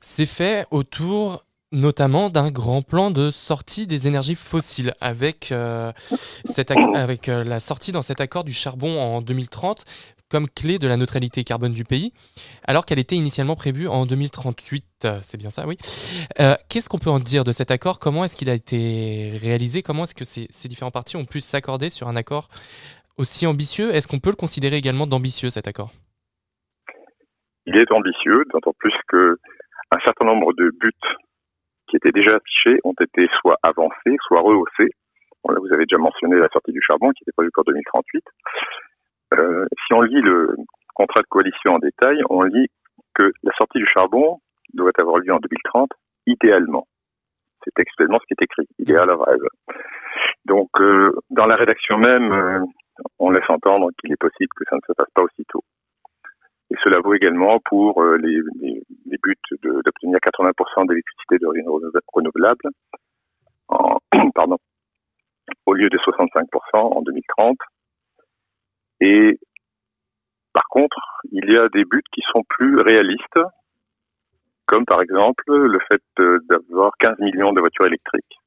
[0.01, 5.93] s'est faite autour notamment d'un grand plan de sortie des énergies fossiles avec, euh,
[6.95, 9.85] avec euh, la sortie dans cet accord du charbon en 2030
[10.31, 12.13] comme clé de la neutralité carbone du pays,
[12.67, 14.85] alors qu'elle était initialement prévue en 2038.
[15.05, 15.77] Euh, c'est bien ça, oui.
[16.69, 18.01] Qu'est-ce qu'on peut en dire de cet accord?
[18.01, 19.83] Comment est-ce qu'il a été réalisé?
[19.83, 22.49] Comment est-ce que ces, ces différents partis ont pu s'accorder sur un accord
[23.17, 23.95] aussi ambitieux?
[23.95, 25.93] Est-ce qu'on peut le considérer également d'ambitieux, cet accord?
[27.67, 29.37] Il est ambitieux, d'autant plus que
[29.93, 30.93] un certain nombre de buts
[31.89, 34.91] qui étaient déjà affichés ont été soit avancés, soit rehaussés.
[35.45, 38.25] vous avez déjà mentionné la sortie du charbon qui était prévue pour 2038.
[39.35, 40.57] Euh, si on lit le
[40.95, 42.69] contrat de coalition en détail, on lit
[43.15, 44.41] que la sortie du charbon
[44.73, 45.91] doit avoir lieu en 2030,
[46.27, 46.87] idéalement.
[47.65, 49.49] C'est textuellement ce qui est écrit, idéal à rêve.
[50.45, 52.61] Donc, euh, dans la rédaction même, euh,
[53.19, 55.63] on laisse entendre qu'il est possible que ça ne se passe pas aussitôt.
[56.75, 58.43] Et cela vaut également pour euh, les,
[59.23, 61.69] buts d'obtenir 80% d'électricité d'origine
[62.13, 62.65] renouvelable
[65.67, 66.43] au lieu de 65%
[66.75, 67.57] en 2030.
[69.03, 69.39] Et
[70.53, 70.97] par contre,
[71.31, 73.39] il y a des buts qui sont plus réalistes,
[74.67, 76.03] comme par exemple le fait
[76.49, 78.41] d'avoir 15 millions de voitures électriques,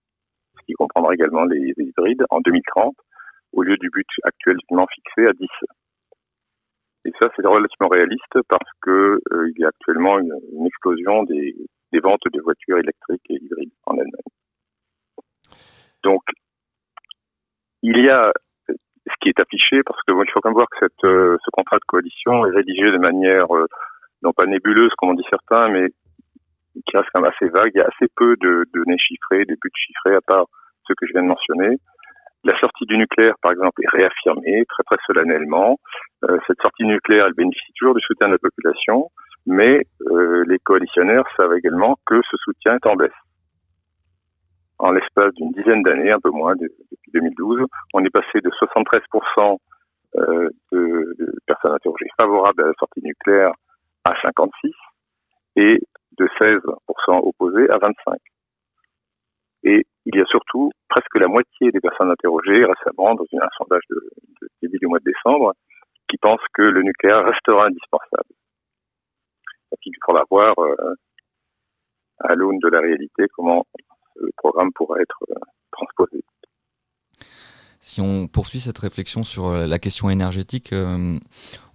[0.59, 2.93] ce qui comprendra également les, les hybrides en 2030,
[3.53, 5.47] au lieu du but actuellement fixé à 10.
[7.07, 10.33] Et ça, c'est relativement réaliste parce que euh, il y a actuellement une,
[10.65, 11.55] explosion des,
[12.03, 14.33] ventes de voitures électriques et hybrides en Allemagne.
[16.03, 16.21] Donc,
[17.81, 18.33] il y a
[18.67, 21.77] ce qui est affiché, parce que il faut quand même voir que euh, ce contrat
[21.77, 23.67] de coalition est rédigé de manière euh,
[24.21, 25.87] non pas nébuleuse comme on dit certains, mais
[26.85, 27.71] qui reste quand même assez vague.
[27.73, 30.47] Il y a assez peu de, de données chiffrées, de buts chiffrés, à part
[30.85, 31.77] ceux que je viens de mentionner.
[32.47, 35.77] La sortie du nucléaire, par exemple, est réaffirmée très très solennellement.
[36.23, 39.11] Euh, cette sortie nucléaire, elle bénéficie toujours du soutien de la population,
[39.45, 43.11] mais euh, les coalitionnaires savent également que ce soutien est en baisse.
[44.79, 49.57] En l'espace d'une dizaine d'années, un peu moins depuis 2012, on est passé de 73%
[50.15, 53.51] euh, de, de personnes interrogées favorables à la sortie nucléaire
[54.05, 54.71] à 56
[55.57, 55.81] et
[56.17, 56.61] de 16%
[57.27, 58.17] opposées à 25.
[59.63, 63.83] Et il y a surtout presque la moitié des personnes interrogées récemment dans un sondage
[63.89, 63.99] de,
[64.61, 65.53] début du mois de décembre
[66.09, 68.33] qui pensent que le nucléaire restera indispensable.
[69.85, 70.95] il faudra voir euh,
[72.19, 73.65] à l'aune de la réalité comment
[74.15, 75.35] le programme pourra être euh,
[75.71, 76.23] transposé.
[77.87, 81.17] Si on poursuit cette réflexion sur euh, la question énergétique, euh,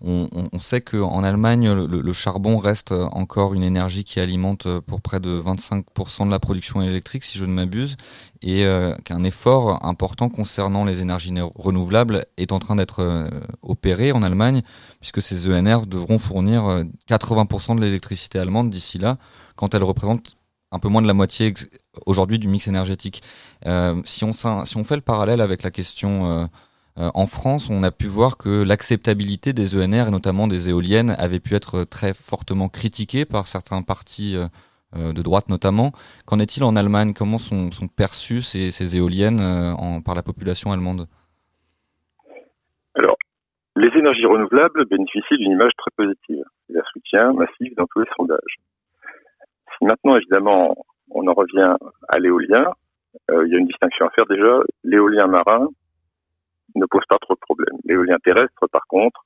[0.02, 5.20] on, sait qu'en Allemagne, le, charbon reste encore une énergie qui alimente euh, pour près
[5.20, 7.96] de 25% de la production électrique, si je ne m'abuse,
[8.42, 8.66] et
[9.04, 13.30] qu'un effort important concernant les énergies renouvelables est en train d'être
[13.62, 14.62] opéré en Allemagne,
[15.00, 19.16] puisque ces ENR devront fournir 80% de l'électricité allemande d'ici là,
[19.54, 20.34] quand elle représente
[20.72, 21.52] un peu moins de la moitié
[22.06, 23.22] aujourd'hui du mix énergétique.
[23.66, 24.32] Euh, si, on,
[24.84, 26.44] fait le parallèle avec la question euh,
[26.98, 31.14] euh, en France, on a pu voir que l'acceptabilité des ENR et notamment des éoliennes
[31.18, 34.36] avait pu être très fortement critiquée par certains partis
[34.94, 35.92] de droite notamment.
[36.26, 37.12] Qu'en est-il en Allemagne?
[37.14, 41.06] Comment sont, perçues ces, éoliennes en, par la population allemande?
[42.94, 43.16] Alors,
[43.76, 48.10] les énergies renouvelables bénéficient d'une image très positive et d'un soutien massif dans tous les
[48.16, 48.58] sondages.
[49.82, 50.76] Maintenant, évidemment,
[51.10, 51.74] on en revient
[52.08, 52.72] à l'éolien,
[53.32, 54.60] euh, il y a une distinction à faire déjà.
[54.84, 55.66] L'éolien marin
[56.76, 57.78] ne pose pas trop de problèmes.
[57.84, 59.24] L'éolien terrestre, par contre,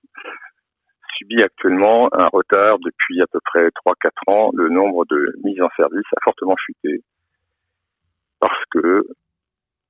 [1.18, 4.50] subit actuellement un retard depuis à peu près 3-4 ans.
[4.54, 7.02] Le nombre de mises en service a fortement chuté
[8.40, 9.06] parce que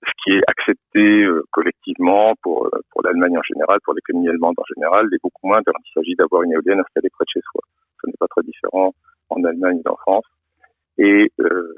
[0.05, 4.55] ce qui est accepté euh, collectivement pour, euh, pour l'Allemagne en général, pour l'économie allemande
[4.59, 7.41] en général, est beaucoup moins quand il s'agit d'avoir une éolienne installée près de chez
[7.53, 7.63] soi.
[8.03, 8.93] Ce n'est pas très différent
[9.31, 10.27] en Allemagne et en France.
[10.99, 11.75] Et euh,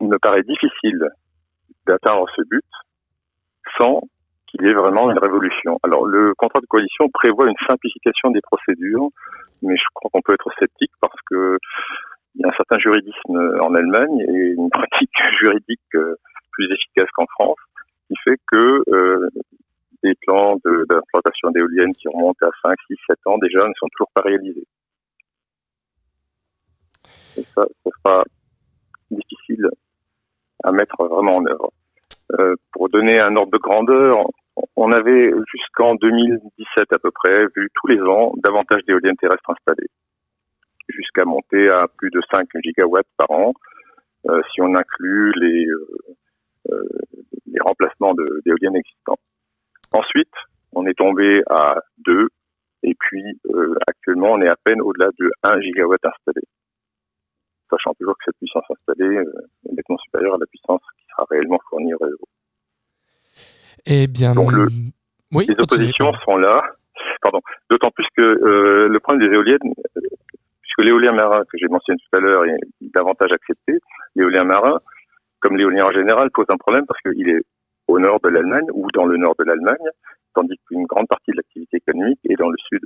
[0.00, 1.08] il me paraît difficile
[1.86, 2.64] d'atteindre ce but
[3.76, 4.00] sans
[4.46, 5.78] qu'il y ait vraiment une révolution.
[5.82, 9.08] Alors le contrat de coalition prévoit une simplification des procédures,
[9.62, 11.58] mais je crois qu'on peut être sceptique parce que
[12.34, 15.10] il y a un certain juridisme en Allemagne et une pratique
[15.40, 16.14] juridique euh,
[16.52, 17.58] plus efficace qu'en France,
[18.06, 19.28] qui fait que euh,
[20.02, 24.10] des plans d'implantation d'éoliennes qui remontent à 5, 6, 7 ans déjà ne sont toujours
[24.14, 24.66] pas réalisés.
[27.38, 28.24] Et ça, ça sera
[29.10, 29.68] difficile
[30.64, 31.70] à mettre vraiment en œuvre.
[32.38, 34.26] Euh, pour donner un ordre de grandeur,
[34.76, 39.88] on avait jusqu'en 2017 à peu près vu tous les ans davantage d'éoliennes terrestres installées,
[40.88, 43.52] jusqu'à monter à plus de 5 gigawatts par an,
[44.28, 45.66] euh, si on inclut les,
[46.70, 46.88] euh,
[47.46, 48.14] les remplacements
[48.44, 49.20] d'éoliennes existantes.
[49.92, 50.34] Ensuite,
[50.72, 52.28] on est tombé à 2,
[52.82, 53.24] et puis
[53.86, 56.42] actuellement on est à peine au-delà de 1 gigawatt installé,
[57.70, 59.32] sachant toujours que cette puissance installée euh,
[59.68, 62.18] est nettement supérieure à la puissance qui sera réellement fournie au réseau.
[63.86, 64.68] Eh bien, Donc, le-
[65.32, 65.86] oui, les continuez.
[65.88, 66.62] oppositions sont là.
[67.22, 67.40] Pardon.
[67.70, 69.58] D'autant plus que euh, le problème des éoliennes,
[69.96, 70.00] euh,
[70.62, 73.74] puisque l'éolien marin que j'ai mentionné tout à l'heure est davantage accepté,
[74.14, 74.80] l'éolien marin,
[75.40, 77.42] comme l'éolien en général, pose un problème parce qu'il est
[77.86, 79.76] au nord de l'Allemagne ou dans le nord de l'Allemagne,
[80.34, 82.82] tandis qu'une grande partie de l'activité économique est dans le sud.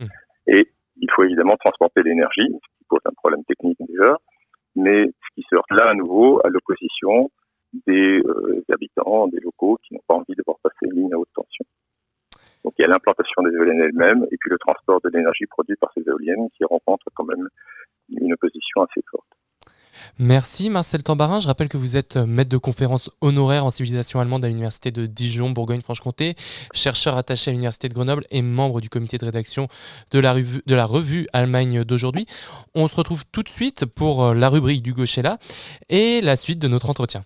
[0.00, 0.06] Hmm.
[0.48, 2.48] Et il faut évidemment transporter l'énergie,
[2.94, 4.16] ce qui pose un problème technique déjà,
[4.76, 7.30] mais ce qui se heurte là à nouveau à l'opposition
[7.86, 11.18] des euh, habitants, des locaux qui n'ont pas envie de voir passer une ligne à
[11.18, 11.64] haute tension.
[12.64, 15.78] Donc il y a l'implantation des éoliennes elles-mêmes et puis le transport de l'énergie produite
[15.80, 17.48] par ces éoliennes qui rencontrent quand même
[18.08, 19.26] une opposition assez forte.
[20.18, 21.40] Merci Marcel Tambarin.
[21.40, 24.90] Je rappelle que vous êtes euh, maître de conférence honoraire en civilisation allemande à l'université
[24.90, 26.34] de Dijon, Bourgogne-Franche-Comté,
[26.72, 29.68] chercheur attaché à l'université de Grenoble et membre du comité de rédaction
[30.10, 32.26] de la revue, Allemagne d'aujourd'hui.
[32.74, 35.38] On se retrouve tout de suite pour euh, la rubrique du Gauchella
[35.88, 37.24] et la suite de notre entretien.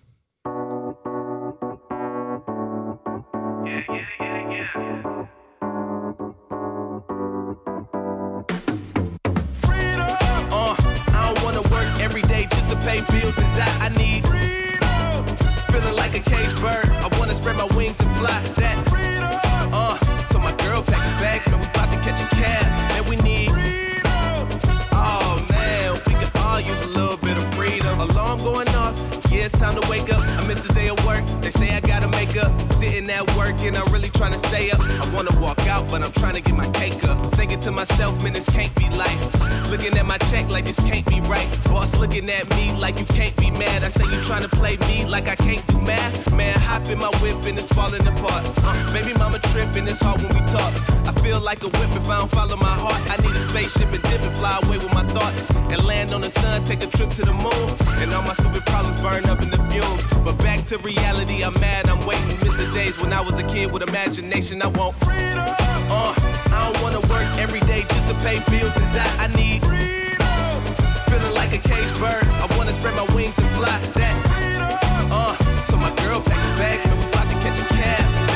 [12.99, 13.75] Just to pay bills and die.
[13.75, 13.78] I
[33.09, 34.79] at work and I'm really trying to stay up.
[34.79, 37.17] I wanna walk out, but I'm trying to get my cake up.
[37.35, 39.69] Thinking to myself, man, this can't be life.
[39.69, 41.47] Looking at my check like this can't be right.
[41.65, 43.83] Boss looking at me like you can't be mad.
[43.83, 46.33] I say you trying to play me like I can't do math.
[46.33, 48.45] Man, hop in my whip and it's falling apart.
[48.57, 50.73] Uh, baby mama tripping, it's hard when we talk.
[51.05, 53.01] I feel like a whip if I don't follow my heart.
[53.09, 55.49] I need a spaceship and dip and fly away with my thoughts.
[55.71, 57.67] And land on the sun, take a trip to the moon.
[58.01, 60.03] And all my stupid problems burn up in the fumes.
[60.23, 62.37] But back to reality, I'm mad, I'm waiting.
[62.41, 64.61] Miss the days when I was a kid with imagination.
[64.61, 65.47] I want freedom.
[65.89, 66.13] Uh,
[66.51, 69.15] I don't wanna work every day just to pay bills and die.
[69.19, 70.75] I need freedom.
[71.09, 72.23] Feeling like a caged bird.
[72.43, 73.79] I wanna spread my wings and fly.
[73.95, 75.09] That freedom.
[75.11, 75.35] Uh,
[75.67, 78.28] to my girl packing bags, man, we about to catch a cab.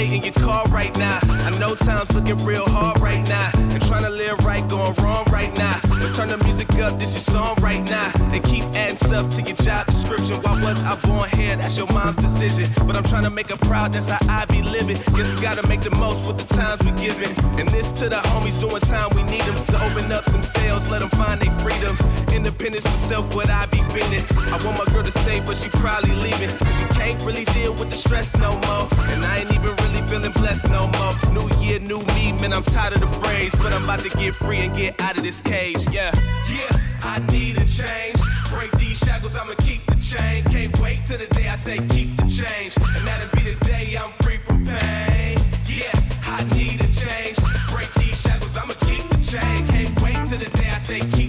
[0.00, 1.20] In your car right now.
[1.22, 3.50] I know time's looking real hard right now.
[3.54, 5.80] And trying to live right, going wrong right now.
[5.82, 8.10] But turn the music up, this your song right now.
[8.30, 10.40] They keep adding stuff to your job description.
[10.42, 11.56] Why was I born here?
[11.56, 12.70] That's your mom's decision.
[12.86, 14.96] But I'm trying to make her proud, that's how I be living.
[14.96, 17.30] Guess we gotta make the most with the times we given.
[17.60, 21.00] And this to the homies doing time we need them to open up themselves, let
[21.00, 21.98] them find their freedom.
[22.32, 24.24] Independence for self, what I be feeling.
[24.52, 26.50] I want my girl to stay, but she probably leaving.
[26.56, 28.88] Cause you can't really deal with the stress no more.
[29.12, 31.32] And I ain't even really feeling blessed no more.
[31.32, 33.54] New year, new me, man, I'm tired of the phrase.
[33.56, 36.12] But I'm about to get free and get out of this cage, yeah.
[36.50, 38.18] Yeah, I need a change.
[38.50, 40.44] Break these shackles, I'ma keep the chain.
[40.44, 42.76] Can't wait till the day I say keep the change.
[42.94, 45.38] And that'll be the day I'm free from pain.
[45.66, 45.92] Yeah,
[46.24, 47.38] I need a change.
[47.70, 49.66] Break these shackles, I'ma keep the chain.
[49.68, 51.21] Can't wait till the day I say keep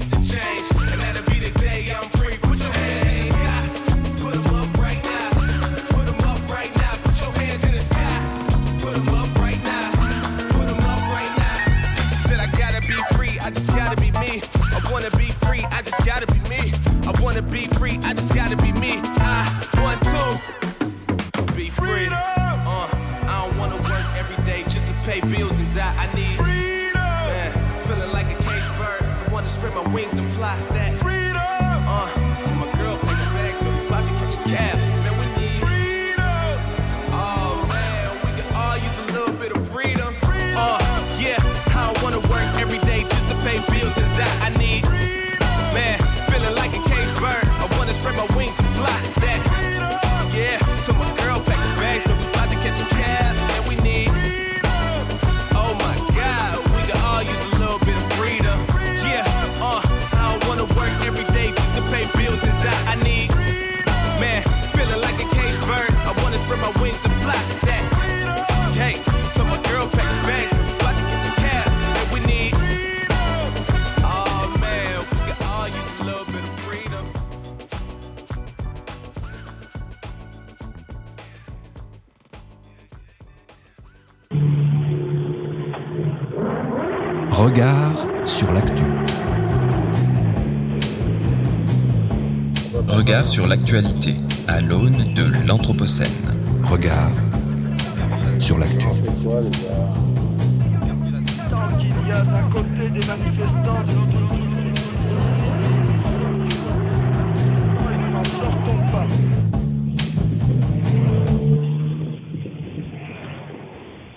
[17.33, 18.99] wanna be free, I just gotta be me.
[19.01, 22.05] I want to be free.
[22.05, 25.95] Uh, I don't wanna work every day just to pay bills and die.
[25.97, 27.01] I need freedom.
[27.01, 29.01] Man, feeling like a caged bird.
[29.01, 30.15] I wanna spread my wings
[87.53, 88.83] Regard sur l'actu.
[92.87, 94.15] Regard sur l'actualité
[94.47, 96.07] à l'aune de l'Anthropocène.
[96.63, 97.11] Regard
[98.39, 98.87] sur l'actu.
[98.87, 98.95] Tant
[101.77, 104.12] qu'il y a d'un côté des manifestants, de l'autre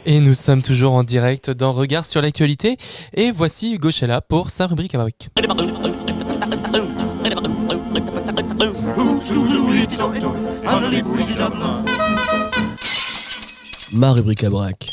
[0.09, 2.77] Et nous sommes toujours en direct dans Regard sur l'actualité.
[3.13, 5.31] Et voici Hugo Chella pour sa rubrique à brique.
[13.93, 14.87] Ma rubrique à braque.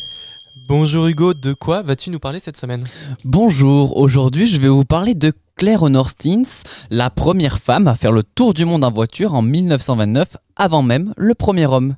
[0.68, 2.86] Bonjour Hugo, de quoi vas-tu nous parler cette semaine?
[3.24, 8.14] Bonjour, aujourd'hui je vais vous parler de Claire Honor Steens, la première femme à faire
[8.14, 11.98] le tour du monde en voiture en 1929, avant même le premier homme.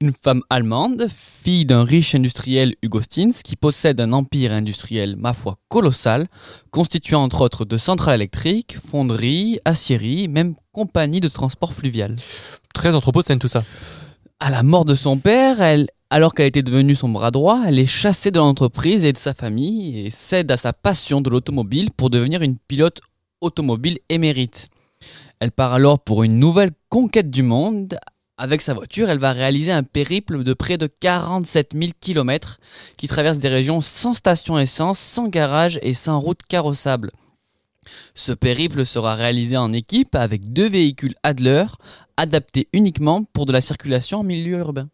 [0.00, 5.32] Une femme allemande, fille d'un riche industriel Hugo Steens, qui possède un empire industriel, ma
[5.32, 6.28] foi, colossal,
[6.70, 12.16] constituant entre autres de centrales électriques, fonderies, aciéries, même compagnie de transport fluvial.
[12.72, 13.62] Très anthropocène tout ça.
[14.38, 17.78] À la mort de son père, elle, alors qu'elle était devenue son bras droit, elle
[17.78, 21.90] est chassée de l'entreprise et de sa famille et cède à sa passion de l'automobile
[21.90, 23.00] pour devenir une pilote
[23.40, 24.68] automobile émérite.
[25.40, 27.98] Elle part alors pour une nouvelle conquête du monde.
[28.42, 32.58] Avec sa voiture, elle va réaliser un périple de près de 47 000 km
[32.96, 37.10] qui traverse des régions sans station essence, sans garage et sans route carrossable.
[38.14, 41.66] Ce périple sera réalisé en équipe avec deux véhicules Adler,
[42.16, 44.88] adaptés uniquement pour de la circulation en milieu urbain.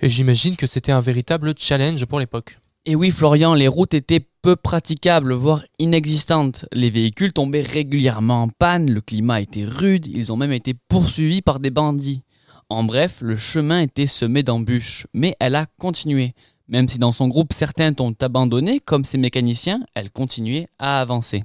[0.00, 2.58] Et j'imagine que c'était un véritable challenge pour l'époque.
[2.86, 6.64] Et oui, Florian, les routes étaient peu praticables, voire inexistantes.
[6.72, 11.40] Les véhicules tombaient régulièrement en panne, le climat était rude, ils ont même été poursuivis
[11.40, 12.24] par des bandits.
[12.70, 16.34] En bref, le chemin était semé d'embûches, mais elle a continué.
[16.68, 21.42] Même si dans son groupe certains ont abandonné, comme ses mécaniciens, elle continuait à avancer.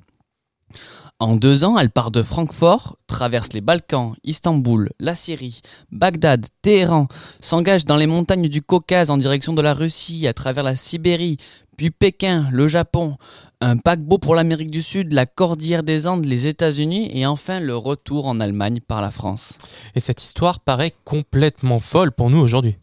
[1.19, 5.61] En deux ans, elle part de Francfort, traverse les Balkans, Istanbul, la Syrie,
[5.91, 7.07] Bagdad, Téhéran,
[7.41, 11.37] s'engage dans les montagnes du Caucase en direction de la Russie, à travers la Sibérie,
[11.75, 13.17] puis Pékin, le Japon,
[13.61, 17.75] un paquebot pour l'Amérique du Sud, la Cordillère des Andes, les États-Unis et enfin le
[17.75, 19.53] retour en Allemagne par la France.
[19.95, 22.77] Et cette histoire paraît complètement folle pour nous aujourd'hui.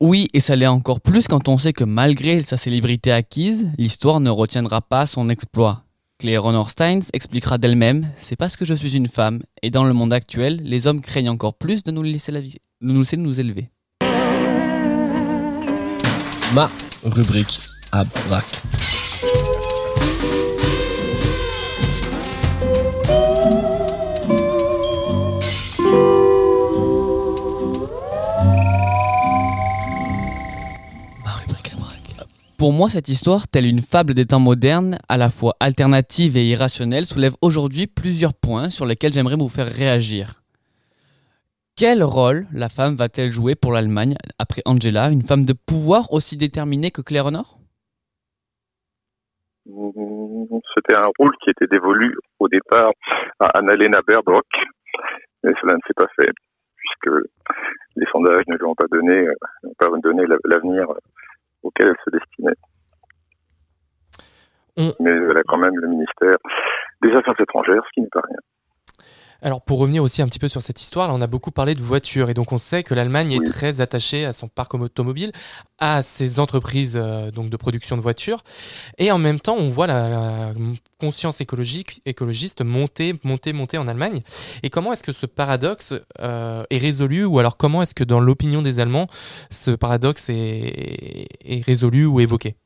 [0.00, 4.20] Oui, et ça l'est encore plus quand on sait que malgré sa célébrité acquise, l'histoire
[4.20, 5.84] ne retiendra pas son exploit.
[6.18, 9.92] Claire Honor Steins expliquera d'elle-même C'est parce que je suis une femme, et dans le
[9.92, 13.16] monde actuel, les hommes craignent encore plus de nous laisser, la vie, de nous, laisser
[13.16, 13.70] nous élever.
[16.54, 16.70] Ma
[17.04, 17.60] rubrique
[17.92, 18.62] à braque.
[32.58, 36.48] Pour moi, cette histoire, telle une fable des temps modernes, à la fois alternative et
[36.48, 40.42] irrationnelle, soulève aujourd'hui plusieurs points sur lesquels j'aimerais vous faire réagir.
[41.76, 46.38] Quel rôle la femme va-t-elle jouer pour l'Allemagne après Angela, une femme de pouvoir aussi
[46.38, 47.58] déterminée que Claire Honor?
[49.66, 52.92] C'était un rôle qui était dévolu au départ
[53.38, 54.46] à Annalena Baerbock,
[55.46, 56.32] mais cela ne s'est pas fait,
[56.76, 57.16] puisque
[57.94, 59.34] les sondages ne lui ont pas donné, euh,
[59.78, 60.86] pas donné l'avenir
[61.62, 62.58] auquel elle se destinait.
[65.00, 66.36] Mais elle a quand même le ministère
[67.02, 68.38] des Affaires étrangères, ce qui n'est pas rien.
[69.42, 71.74] Alors pour revenir aussi un petit peu sur cette histoire, là, on a beaucoup parlé
[71.74, 75.32] de voitures et donc on sait que l'Allemagne est très attachée à son parc automobile,
[75.78, 78.42] à ses entreprises euh, donc de production de voitures
[78.98, 80.52] et en même temps on voit la
[80.98, 84.22] conscience écologique écologiste monter monter monter en Allemagne.
[84.62, 88.20] Et comment est-ce que ce paradoxe euh, est résolu ou alors comment est-ce que dans
[88.20, 89.06] l'opinion des Allemands
[89.50, 92.56] ce paradoxe est, est résolu ou évoqué?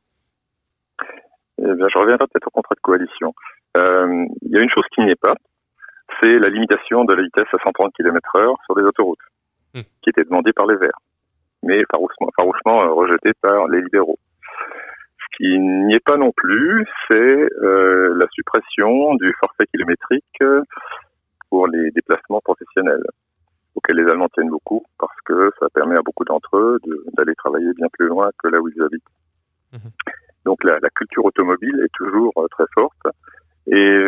[1.63, 3.33] Eh bien, je reviendrai peut-être au contrat de coalition.
[3.77, 5.35] Euh, Il y a une chose qui n'y est pas,
[6.21, 9.19] c'est la limitation de la vitesse à 130 km heure sur les autoroutes,
[9.73, 9.81] Hmm.
[10.01, 10.99] qui était demandée par les Verts,
[11.63, 14.19] mais farouchement, farouchement euh, rejetée par les libéraux.
[15.17, 17.15] Ce qui n'y est pas non plus, c'est
[17.63, 20.61] euh, la suppression du forfait kilométrique euh,
[21.49, 23.03] pour les déplacements professionnels,
[23.75, 27.33] auxquels les Allemands tiennent beaucoup, parce que ça permet à beaucoup d'entre eux de- d'aller
[27.35, 29.81] travailler bien plus loin que là où ils habitent.
[30.43, 33.07] Donc la, la culture automobile est toujours très forte
[33.67, 34.07] et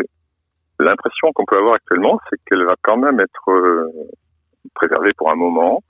[0.84, 3.90] l'impression qu'on peut avoir actuellement, c'est qu'elle va quand même être euh,
[4.74, 5.84] préservée pour un moment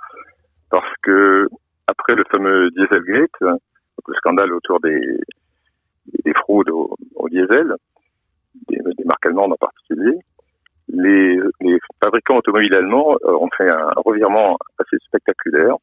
[0.69, 1.47] parce que
[1.87, 4.99] après le fameux Dieselgate, le scandale autour des,
[6.25, 7.75] des fraudes au, diesel,
[8.67, 10.17] des, marques allemandes en particulier,
[10.89, 11.39] les,
[12.03, 15.75] fabricants automobiles allemands euh, ont fait un revirement assez spectaculaire.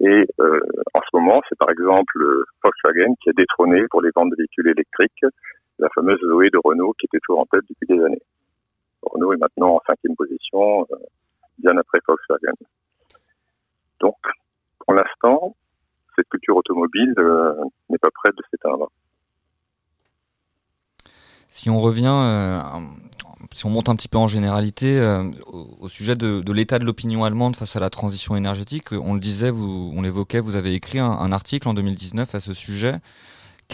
[0.00, 0.60] Et euh,
[0.92, 2.18] en ce moment, c'est par exemple
[2.62, 5.24] Volkswagen qui a détrôné pour les ventes de véhicules électriques
[5.78, 8.22] la fameuse Zoé de Renault qui était toujours en tête depuis des années.
[9.02, 10.96] Renault est maintenant en cinquième position, euh,
[11.58, 12.54] bien après Volkswagen.
[14.00, 14.16] Donc,
[14.78, 15.56] pour l'instant,
[16.16, 17.54] cette culture automobile euh,
[17.90, 18.90] n'est pas prête de s'éteindre.
[21.48, 22.60] Si on revient, euh,
[23.52, 25.00] si on monte un petit peu en généralité
[25.46, 29.52] au, sujet de, l'état de l'opinion allemande face à la transition énergétique, on le disait,
[29.52, 32.96] on l'évoquait, vous avez écrit un, article en 2019 à ce sujet.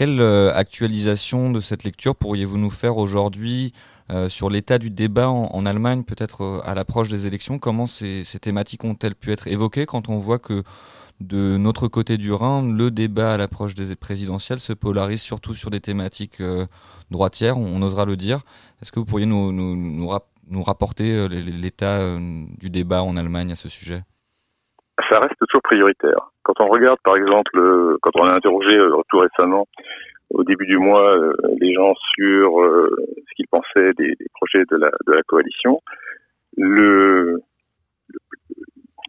[0.01, 3.71] Quelle euh, actualisation de cette lecture pourriez-vous nous faire aujourd'hui
[4.09, 7.59] euh, sur l'état du débat en, Allemagne, peut-être euh, à l'approche des élections?
[7.59, 10.63] Comment ces, thématiques ont-elles pu être évoquées quand on voit que
[11.19, 15.69] de notre côté du Rhin, le débat à l'approche des présidentielles se polarise surtout sur
[15.69, 16.41] des thématiques
[17.11, 18.41] droitières, on, osera le dire.
[18.81, 22.17] Est-ce que vous pourriez nous, nous, nous, rap nous rapporter l'état
[22.57, 24.01] du débat en Allemagne à ce sujet?
[25.09, 26.31] Ça reste toujours prioritaire.
[26.43, 28.77] Quand on regarde, par exemple, euh, quand on a interrogé
[29.09, 29.67] tout récemment,
[30.29, 31.13] au début du mois,
[31.59, 35.81] les gens sur ce qu'ils pensaient des, des, projets de la, de la coalition,
[36.55, 37.41] le,
[38.07, 38.19] le,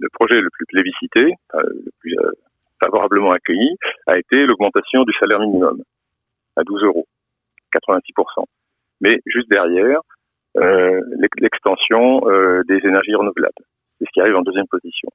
[0.01, 2.17] le projet le plus plébiscité, le plus
[2.83, 3.77] favorablement accueilli,
[4.07, 5.83] a été l'augmentation du salaire minimum
[6.57, 7.07] à 12 euros,
[7.73, 8.45] 86%.
[9.01, 10.01] Mais juste derrière,
[10.59, 11.01] euh,
[11.39, 13.65] l'extension euh, des énergies renouvelables.
[13.99, 15.09] C'est ce qui arrive en deuxième position.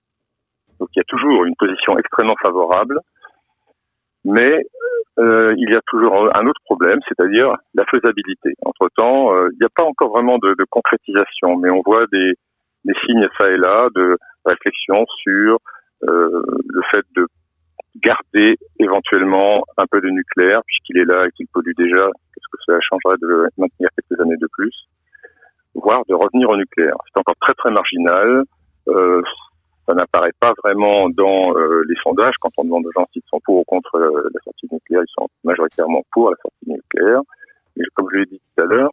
[0.80, 3.00] Donc il y a toujours une position extrêmement favorable,
[4.26, 4.64] mais
[5.20, 8.54] euh, il y a toujours un autre problème, c'est-à-dire la faisabilité.
[8.64, 12.34] Entre-temps, euh, il n'y a pas encore vraiment de, de, concrétisation, mais on voit des,
[12.86, 15.58] des signes ça et là de réflexion sur
[16.04, 17.28] euh, le fait de
[18.04, 22.06] garder éventuellement un peu de nucléaire puisqu'il est là et qu'il pollue déjà.
[22.06, 24.88] Qu'est-ce que cela changerait de maintenir quelques années de plus?
[25.74, 26.96] Voire de revenir au nucléaire.
[27.08, 28.44] C'est encore très très marginal.
[28.90, 29.22] Euh,
[29.88, 32.36] ça n'apparaît pas vraiment dans euh, les sondages.
[32.42, 35.14] Quand on demande aux gens s'ils sont pour ou contre euh, la sortie nucléaire, ils
[35.18, 37.22] sont majoritairement pour la sortie nucléaire.
[37.76, 38.92] Mais comme je l'ai dit tout à l'heure,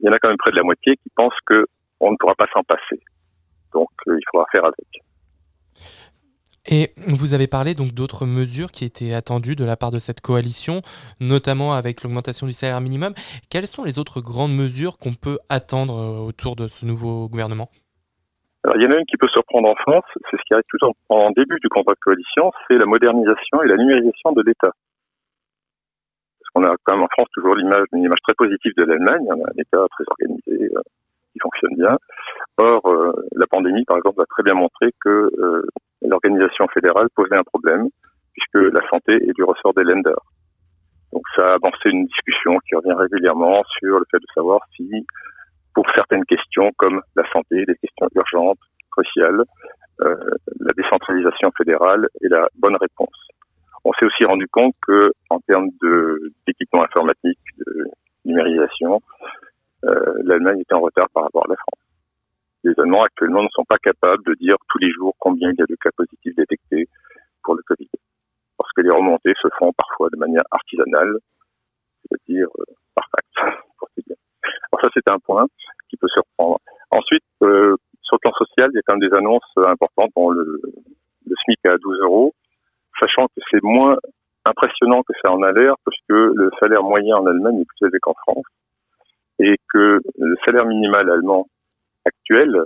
[0.00, 1.66] il y en a quand même près de la moitié qui pensent que
[2.00, 3.00] on ne pourra pas s'en passer.
[3.72, 4.86] Donc il faudra faire avec.
[6.68, 10.20] Et vous avez parlé donc d'autres mesures qui étaient attendues de la part de cette
[10.20, 10.82] coalition,
[11.20, 13.14] notamment avec l'augmentation du salaire minimum.
[13.50, 17.70] Quelles sont les autres grandes mesures qu'on peut attendre autour de ce nouveau gouvernement?
[18.74, 20.78] Il y en a une qui peut surprendre en France, c'est ce qui arrive tout
[21.08, 24.72] en, début du contrat de coalition, c'est la modernisation et la numérisation de l'État.
[26.40, 29.24] Parce qu'on a quand même en France toujours l'image, une image très positive de l'Allemagne,
[29.28, 30.82] on a un État très organisé, euh,
[31.32, 31.96] qui fonctionne bien.
[32.58, 35.62] Or, euh, la pandémie, par exemple, a très bien montré que euh,
[36.02, 37.88] l'organisation fédérale posait un problème,
[38.32, 40.24] puisque la santé est du ressort des lenders.
[41.12, 45.06] Donc ça a avancé une discussion qui revient régulièrement sur le fait de savoir si,
[45.76, 48.58] pour certaines questions comme la santé, des questions urgentes,
[48.90, 49.42] cruciales,
[50.00, 50.16] euh,
[50.60, 53.28] la décentralisation fédérale est la bonne réponse.
[53.84, 55.68] On s'est aussi rendu compte que, en termes
[56.46, 57.84] d'équipement informatique, de
[58.24, 59.02] numérisation,
[59.84, 61.86] euh, l'Allemagne était en retard par rapport à la France
[62.66, 65.62] les Allemands actuellement ne sont pas capables de dire tous les jours combien il y
[65.62, 66.88] a de cas positifs détectés
[67.44, 67.88] pour le Covid.
[68.58, 71.18] Parce que les remontées se font parfois de manière artisanale,
[72.02, 72.64] c'est-à-dire euh,
[72.94, 73.56] par fax,
[74.76, 75.46] Alors ça, c'est un point
[75.88, 76.58] qui peut surprendre.
[76.90, 80.30] Ensuite, euh, sur le plan social, il y a quand même des annonces importantes dont
[80.30, 80.60] le,
[81.26, 82.34] le SMIC à 12 euros,
[83.00, 83.96] sachant que c'est moins
[84.44, 87.98] impressionnant que ça en a l'air, parce le salaire moyen en Allemagne est plus élevé
[88.00, 88.44] qu'en France,
[89.38, 91.46] et que le salaire minimal allemand
[92.04, 92.62] actuel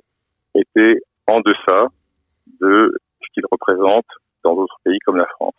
[0.54, 1.86] était en deçà
[2.60, 2.92] de
[3.22, 4.06] ce qu'il représente
[4.44, 5.54] dans d'autres pays comme la France.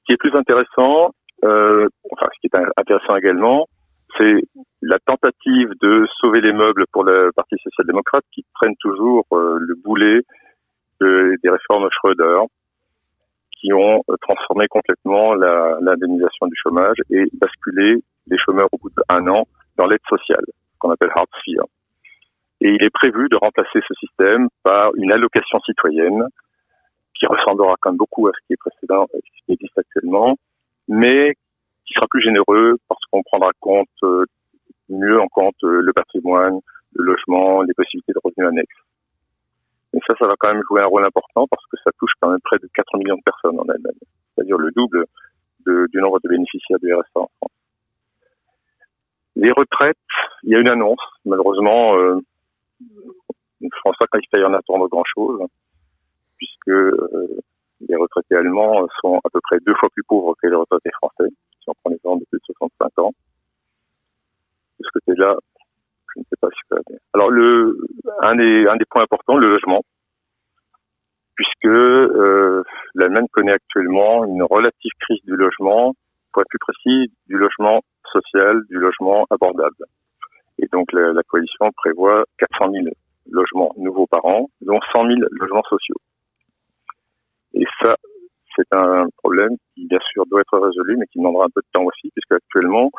[0.00, 1.10] Ce qui est plus intéressant,
[1.44, 3.66] euh, enfin ce qui est intéressant également,
[4.18, 4.42] c'est
[4.82, 9.74] la tentative de sauver les meubles pour le Parti social-démocrate qui prennent toujours euh, le
[9.74, 10.20] boulet
[11.00, 12.40] de, des réformes Schröder
[13.60, 19.26] qui ont euh, transformé complètement l'indemnisation du chômage et basculé les chômeurs au bout d'un
[19.28, 19.46] an
[19.76, 20.44] dans l'aide sociale,
[20.78, 21.10] qu'on appelle
[21.46, 21.60] IV.
[22.60, 26.26] Et il est prévu de remplacer ce système par une allocation citoyenne
[27.18, 30.36] qui ressemblera quand même beaucoup à ce qui est précédent, ce qui existe actuellement,
[30.88, 31.34] mais
[31.86, 34.24] qui sera plus généreux parce qu'on prendra compte euh,
[34.88, 36.58] mieux en compte euh, le patrimoine,
[36.94, 38.82] le logement, les possibilités de revenus annexes.
[39.94, 42.30] Et ça, ça va quand même jouer un rôle important parce que ça touche quand
[42.30, 43.98] même près de 4 millions de personnes en Allemagne,
[44.34, 45.06] c'est-à-dire le double
[45.64, 47.52] de, du nombre de bénéficiaires du RSA en France.
[49.36, 49.96] Les retraites,
[50.44, 52.18] il y a une annonce, malheureusement, euh,
[53.60, 55.40] je pense pas qu'il faille en attendre grand-chose,
[56.36, 57.40] puisque euh,
[57.80, 61.30] les retraités allemands sont à peu près deux fois plus pauvres que les retraités français,
[61.66, 63.12] si on prend les gens de plus de 65 ans.
[64.78, 65.36] De ce côté-là,
[66.14, 66.96] je ne sais pas si ça va.
[67.14, 67.78] Alors, le,
[68.22, 69.82] un, des, un des points importants, le logement,
[71.34, 72.62] puisque euh,
[72.94, 75.94] l'Allemagne connaît actuellement une relative crise du logement,
[76.32, 79.84] pour être plus précis, du logement social du logement abordable.
[80.58, 82.86] Et donc la, la coalition prévoit 400 000
[83.30, 85.96] logements nouveaux par an, dont 100 000 logements sociaux.
[87.54, 87.96] Et ça,
[88.56, 91.68] c'est un problème qui, bien sûr, doit être résolu, mais qui demandera un peu de
[91.72, 92.90] temps aussi, puisque actuellement,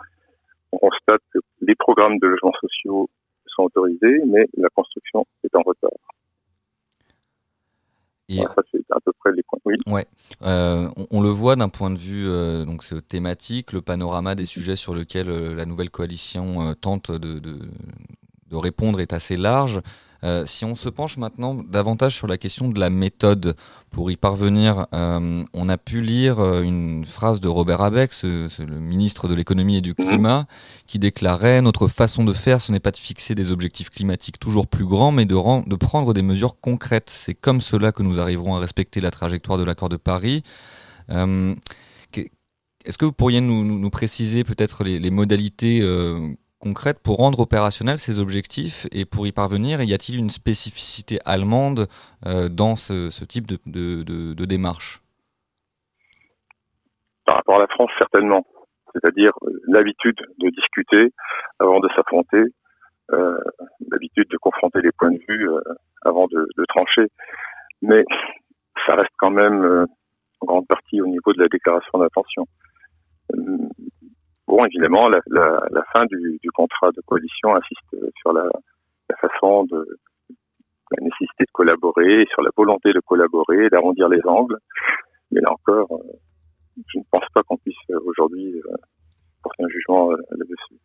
[0.72, 3.10] on constate que les programmes de logements sociaux
[3.48, 5.92] sont autorisés, mais la construction est en retard.
[8.30, 9.60] Et- ça, c'est à peu près les points.
[9.66, 9.76] Oui.
[9.88, 10.06] Ouais,
[10.42, 14.46] Euh, on, on le voit d'un point de vue euh, donc thématique, le panorama des
[14.46, 17.58] sujets sur lesquels euh, la nouvelle coalition tente de, de,
[18.50, 19.82] de répondre est assez large.
[20.24, 23.56] Euh, si on se penche maintenant davantage sur la question de la méthode
[23.92, 28.48] pour y parvenir, euh, on a pu lire euh, une phrase de Robert Abeck, ce-
[28.50, 30.48] ce- le ministre de l'économie et du climat,
[30.88, 34.66] qui déclarait notre façon de faire, ce n'est pas de fixer des objectifs climatiques toujours
[34.66, 37.12] plus grands, mais de, ren- de prendre des mesures concrètes.
[37.12, 40.42] C'est comme cela que nous arriverons à respecter la trajectoire de l'accord de Paris.
[41.12, 41.54] Euh,
[42.86, 47.18] Est-ce que vous pourriez nous, nous- nous préciser peut-être les, les modalités euh, concrètes pour
[47.18, 51.88] rendre opérationnels ces objectifs et pour y parvenir Y a-t-il une spécificité allemande
[52.26, 55.02] euh, dans ce, type de, démarche?
[57.26, 58.46] Par rapport à la France, certainement.
[58.94, 61.14] C'est-à-dire euh, l'habitude de discuter
[61.60, 62.44] avant de s'affronter,
[63.12, 63.38] euh,
[63.92, 65.50] l'habitude de confronter les points de vue
[66.04, 67.08] avant de, de trancher.
[67.82, 68.04] Mais
[68.86, 69.86] ça reste quand même
[70.42, 72.46] en grande partie au niveau de la déclaration d'intention.
[74.48, 78.44] Bon, évidemment, la, la, la fin du, du contrat de coalition insiste sur la,
[79.10, 80.00] la façon de
[80.92, 84.58] la nécessité de collaborer, sur la volonté de collaborer, d'arrondir les angles.
[85.32, 86.14] Mais là encore, euh,
[86.78, 87.76] je ne pense pas qu'on puisse
[88.06, 88.76] aujourd'hui euh,
[89.44, 90.80] porter un jugement euh, là-dessus.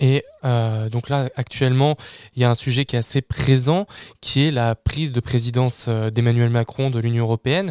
[0.00, 1.96] Et euh, donc là, actuellement,
[2.34, 3.86] il y a un sujet qui est assez présent,
[4.20, 7.70] qui est la prise de présidence d'Emmanuel Macron de l'Union européenne,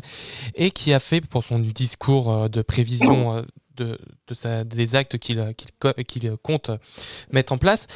[0.56, 3.44] et qui a fait pour son discours de prévision
[3.76, 3.98] de,
[4.64, 6.72] des actes qu'il qu'il co- qu'il compte
[7.32, 7.88] mettre en place,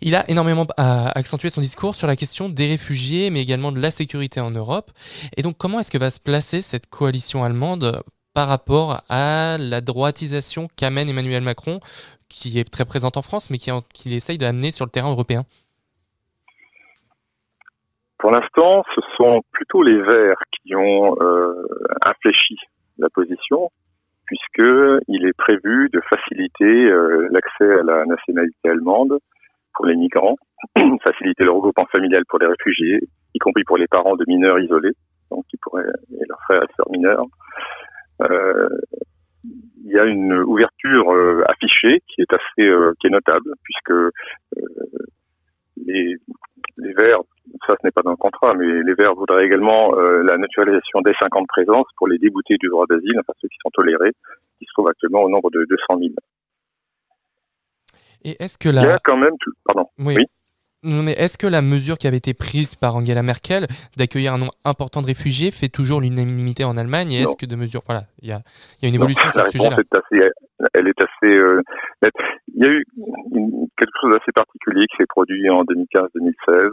[0.00, 3.80] il a énormément euh, accentué son discours sur la question des réfugiés, mais également de
[3.80, 4.90] la sécurité en Europe.
[5.36, 8.02] Et donc, comment est-ce que va se placer cette coalition allemande
[8.34, 11.80] par rapport à la droitisation qu'amène Emmanuel Macron
[12.28, 15.44] qui est très présente en France, mais qui qu'il essaye d'amener sur le terrain européen?
[18.18, 21.52] Pour l'instant, ce sont plutôt les Verts qui ont euh,
[22.04, 22.56] infléchi
[22.98, 23.70] la position,
[24.26, 24.68] puisque
[25.08, 29.18] il est prévu de faciliter euh, l'accès à la nationalité allemande
[29.74, 30.36] pour les migrants,
[31.04, 33.00] faciliter le regroupement familial pour les réfugiés,
[33.34, 34.94] y compris pour les parents de mineurs isolés,
[35.30, 37.24] donc qui pourraient et leurs frères et sœurs mineurs.
[38.22, 38.68] Euh,
[39.44, 43.94] il y a une ouverture euh, affichée qui est assez qui est notable, puisque
[45.76, 46.16] les,
[46.78, 47.20] les Verts,
[47.66, 51.00] ça ce n'est pas dans le contrat, mais les Verts voudraient également euh, la naturalisation
[51.00, 54.12] des 50 présences pour les déboutés du droit d'asile, enfin ceux qui sont tolérés,
[54.58, 56.10] qui se trouvent actuellement au nombre de 200 000.
[58.24, 58.98] Et est-ce que Il y a la...
[58.98, 59.88] quand même tout, pardon.
[59.98, 60.16] Oui.
[60.86, 63.66] Mais est-ce que la mesure qui avait été prise par Angela Merkel
[63.96, 67.28] d'accueillir un nombre important de réfugiés fait toujours l'unanimité en Allemagne Et Non.
[67.28, 67.80] est-ce que de mesures...
[67.86, 68.40] Voilà, il y a,
[68.80, 69.76] il y a une Non, évolution sur la ce sujet-là.
[69.76, 70.30] réponse est assez,
[70.74, 71.60] elle est assez euh,
[72.02, 72.14] nette.
[72.54, 72.84] Il y a eu
[73.34, 76.70] une- quelque chose d'assez particulier qui s'est produit en 2015-2016.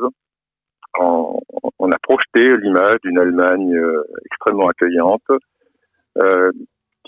[0.99, 1.39] En-
[1.79, 5.23] on a projeté l'image d'une Allemagne euh, extrêmement accueillante,
[6.21, 6.51] euh,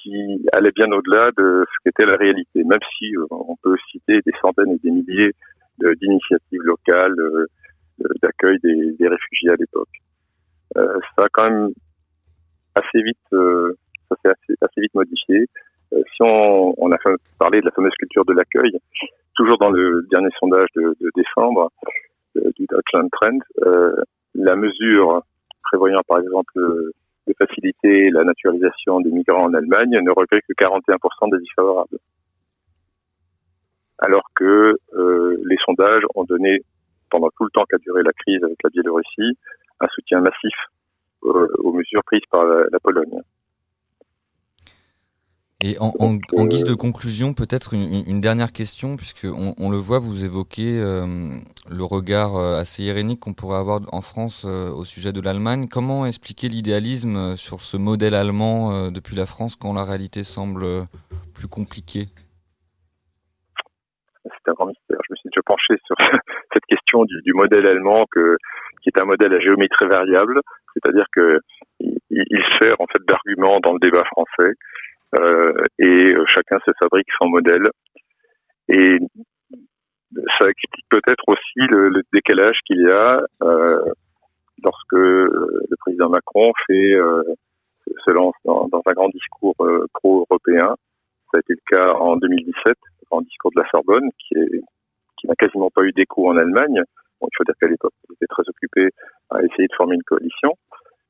[0.01, 0.13] qui
[0.53, 2.63] allait bien au-delà de ce qu'était la réalité.
[2.63, 5.31] Même si on peut citer des centaines et des milliers
[5.79, 7.45] d'initiatives locales euh,
[7.99, 9.89] de- d'accueil des, des réfugiés à l'époque.
[10.77, 11.69] Euh, ça a quand même
[12.75, 13.73] assez vite, euh,
[14.09, 14.15] ça
[14.47, 15.45] s'est assez, vite modifié.
[15.93, 16.97] Euh, si on, on a
[17.39, 18.71] parlé de la fameuse culture de l'accueil,
[19.35, 21.71] toujours dans le dernier sondage de, de décembre
[22.37, 23.95] euh, du Deutschland Trend, euh,
[24.33, 25.21] la mesure
[25.63, 26.91] prévoyant par exemple euh,
[27.27, 31.97] de faciliter la naturalisation des migrants en Allemagne ne recueille que 41% des défavorables.
[34.05, 36.61] Alors que euh, les sondages ont donné,
[37.09, 39.31] pendant tout le temps qu'a duré la crise avec la Biélorussie,
[39.79, 40.53] un soutien massif
[41.25, 43.19] euh, aux mesures prises par la, la Pologne.
[45.61, 49.69] Et en, en- en guise de conclusion, peut-être une, une dernière question, puisque on, on
[49.71, 51.39] le voit, vous évoquez euh,
[51.69, 55.67] le regard euh, assez irénique qu'on pourrait avoir en France euh, au sujet de l'Allemagne.
[55.69, 60.23] Comment expliquer l'idéalisme euh, sur ce modèle allemand euh, depuis la France quand la réalité
[60.23, 60.83] semble euh,
[61.33, 62.09] plus compliquée?
[64.45, 64.99] C'est un grand mystère.
[65.07, 65.95] Je me suis déjà penché sur
[66.53, 70.39] cette question du, modèle allemand qui est un modèle à géométrie variable,
[70.73, 71.39] c'est-à-dire que
[71.79, 74.53] il, sert en fait d'argument dans le débat français
[75.19, 77.69] euh, et euh, chacun se fabrique son modèle.
[78.69, 78.97] Et
[80.39, 83.79] ça explique peut-être aussi le, décalage qu'il y a euh,
[84.63, 86.93] lorsque le président Macron fait
[88.05, 89.55] se lance dans, un grand discours
[89.93, 90.75] pro-européen.
[91.31, 92.75] Ça a été le cas en 2017
[93.09, 96.81] grand discours de la Sorbonne, qui n'a quasiment pas eu d'écho en Allemagne.
[97.21, 98.89] Il faut dire qu'à l'époque, ils étaient très occupés
[99.31, 100.51] à essayer de former une coalition,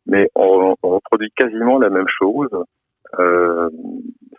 [0.06, 2.50] mais on, on reproduit quasiment la même chose
[3.20, 3.70] euh,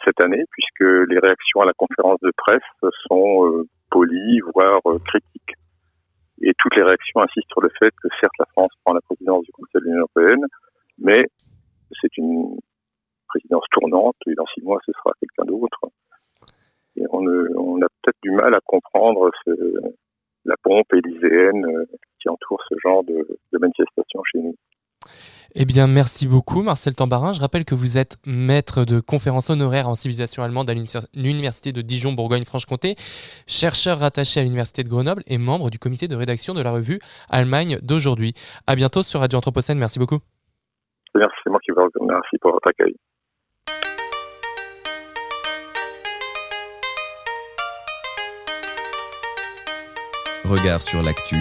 [0.05, 2.63] cette année, puisque les réactions à la conférence de presse
[3.09, 5.55] sont euh, polies, voire euh, critiques.
[6.43, 9.45] Et toutes les réactions insistent sur le fait que certes la France prend la présidence
[9.45, 10.45] du Conseil de l'Union européenne,
[10.99, 11.27] mais
[12.01, 12.59] c'est une
[13.29, 15.81] présidence tournante et dans six mois ce sera quelqu'un d'autre.
[16.97, 19.51] Et on, ne- on a peut-être du mal à comprendre ce,
[20.45, 21.85] la pompe élyséenne euh,
[22.21, 24.55] qui entoure ce genre de, de manifestation chez nous.
[25.59, 27.33] Eh bien, merci beaucoup, Marcel Tambarin.
[27.33, 31.73] Je rappelle que vous êtes maître de conférences honoraires en civilisation allemande à l'univers- l'Université
[31.73, 32.95] de Dijon, Bourgogne-Franche-Comté,
[33.47, 37.01] chercheur rattaché à l'Université de Grenoble et membre du comité de rédaction de la revue
[37.31, 38.35] Allemagne d'aujourd'hui.
[38.67, 39.79] À bientôt sur Radio Anthropocène.
[39.79, 40.19] Merci beaucoup.
[41.15, 42.95] Merci, c'est moi qui vous remercie pour votre accueil.
[50.45, 51.37] Regard sur l'actu.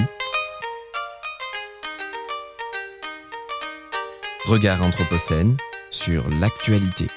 [4.46, 5.58] Regard Anthropocène
[5.90, 7.08] sur l'actualité.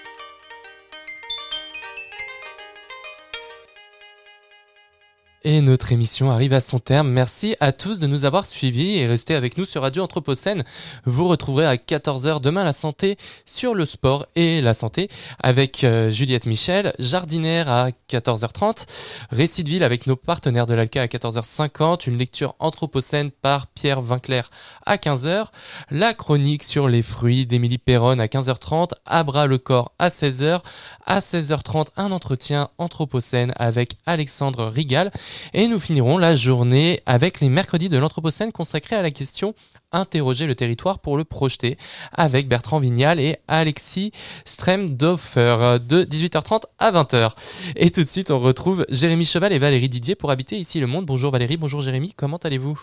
[5.45, 7.11] Et notre émission arrive à son terme.
[7.11, 10.65] Merci à tous de nous avoir suivis et restez avec nous sur Radio Anthropocène.
[11.05, 13.17] Vous retrouverez à 14h demain la santé
[13.47, 15.09] sur le sport et la santé
[15.41, 18.87] avec euh, Juliette Michel, Jardinaire à 14h30,
[19.31, 24.01] Récit de ville avec nos partenaires de l'ALCA à 14h50, une lecture Anthropocène par Pierre
[24.01, 24.51] Vinclair
[24.87, 25.47] à 15h,
[25.93, 30.63] la chronique sur les fruits d'Émilie Perron à 15h30, Abra le corps à 16h,
[31.07, 35.13] à 16h30 un entretien Anthropocène avec Alexandre Rigal
[35.55, 39.55] et nous finirons la journée avec les mercredis de l'Anthropocène consacrés à la question
[39.91, 41.79] Interroger le territoire pour le projeter
[42.13, 44.13] avec Bertrand Vignal et Alexis
[44.45, 47.31] Stremdoffer de 18h30 à 20h.
[47.75, 50.87] Et tout de suite, on retrouve Jérémy Cheval et Valérie Didier pour habiter ici le
[50.87, 51.07] monde.
[51.07, 52.79] Bonjour Valérie, bonjour Jérémy, comment allez-vous?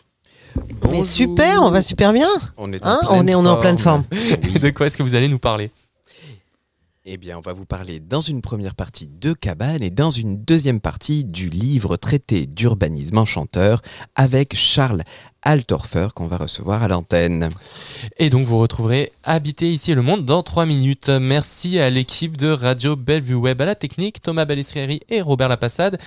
[0.89, 2.29] Mais super, on va super bien.
[2.57, 4.03] On est en Hein, pleine on est, on est en pleine forme.
[4.55, 5.69] Et de quoi est-ce que vous allez nous parler?
[7.07, 10.43] Eh bien, on va vous parler dans une première partie de cabane et dans une
[10.43, 13.83] deuxième partie du livre traité d'urbanisme enchanteur
[14.15, 15.03] avec Charles
[15.45, 17.49] Altorfer qu'on va recevoir à l'antenne.
[18.17, 21.09] Et donc vous retrouverez Habiter ici le monde dans 3 minutes.
[21.09, 25.97] Merci à l'équipe de Radio Bellevue Web à la technique, Thomas Balestrieri et Robert Lapassade.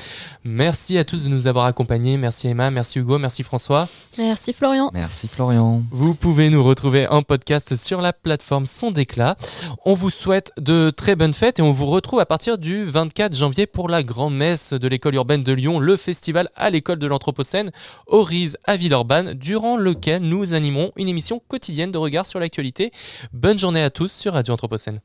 [0.45, 2.17] Merci à tous de nous avoir accompagnés.
[2.17, 3.89] Merci Emma, merci Hugo, merci François.
[4.19, 4.91] Merci Florian.
[4.93, 5.83] Merci Florian.
[5.91, 9.37] Vous pouvez nous retrouver en podcast sur la plateforme Son d'éclat.
[9.85, 13.35] On vous souhaite de très bonnes fêtes et on vous retrouve à partir du 24
[13.35, 17.07] janvier pour la grande messe de l'école urbaine de Lyon, le festival à l'école de
[17.07, 17.71] l'Anthropocène,
[18.07, 22.93] Orize à Villeurbanne, durant lequel nous animerons une émission quotidienne de regard sur l'actualité.
[23.33, 25.01] Bonne journée à tous sur Radio Anthropocène.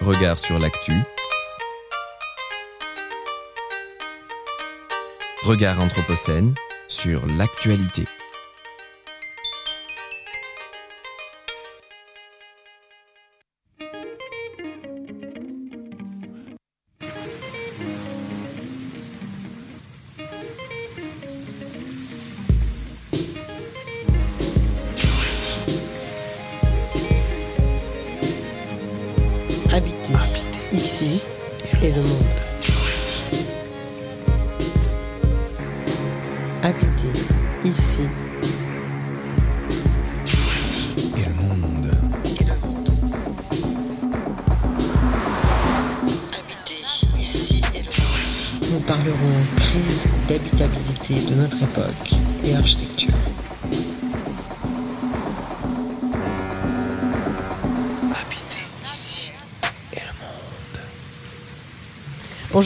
[0.00, 0.92] Regard sur l'actu.
[5.42, 6.54] Regard Anthropocène
[6.88, 8.04] sur l'actualité.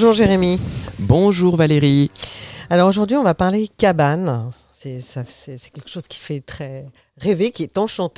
[0.03, 0.59] Bonjour Jérémy.
[0.99, 2.11] Bonjour Valérie.
[2.71, 4.51] Alors aujourd'hui on va parler cabane.
[4.81, 6.87] C'est quelque chose qui fait très
[7.19, 8.11] rêver, qui est enchanteur.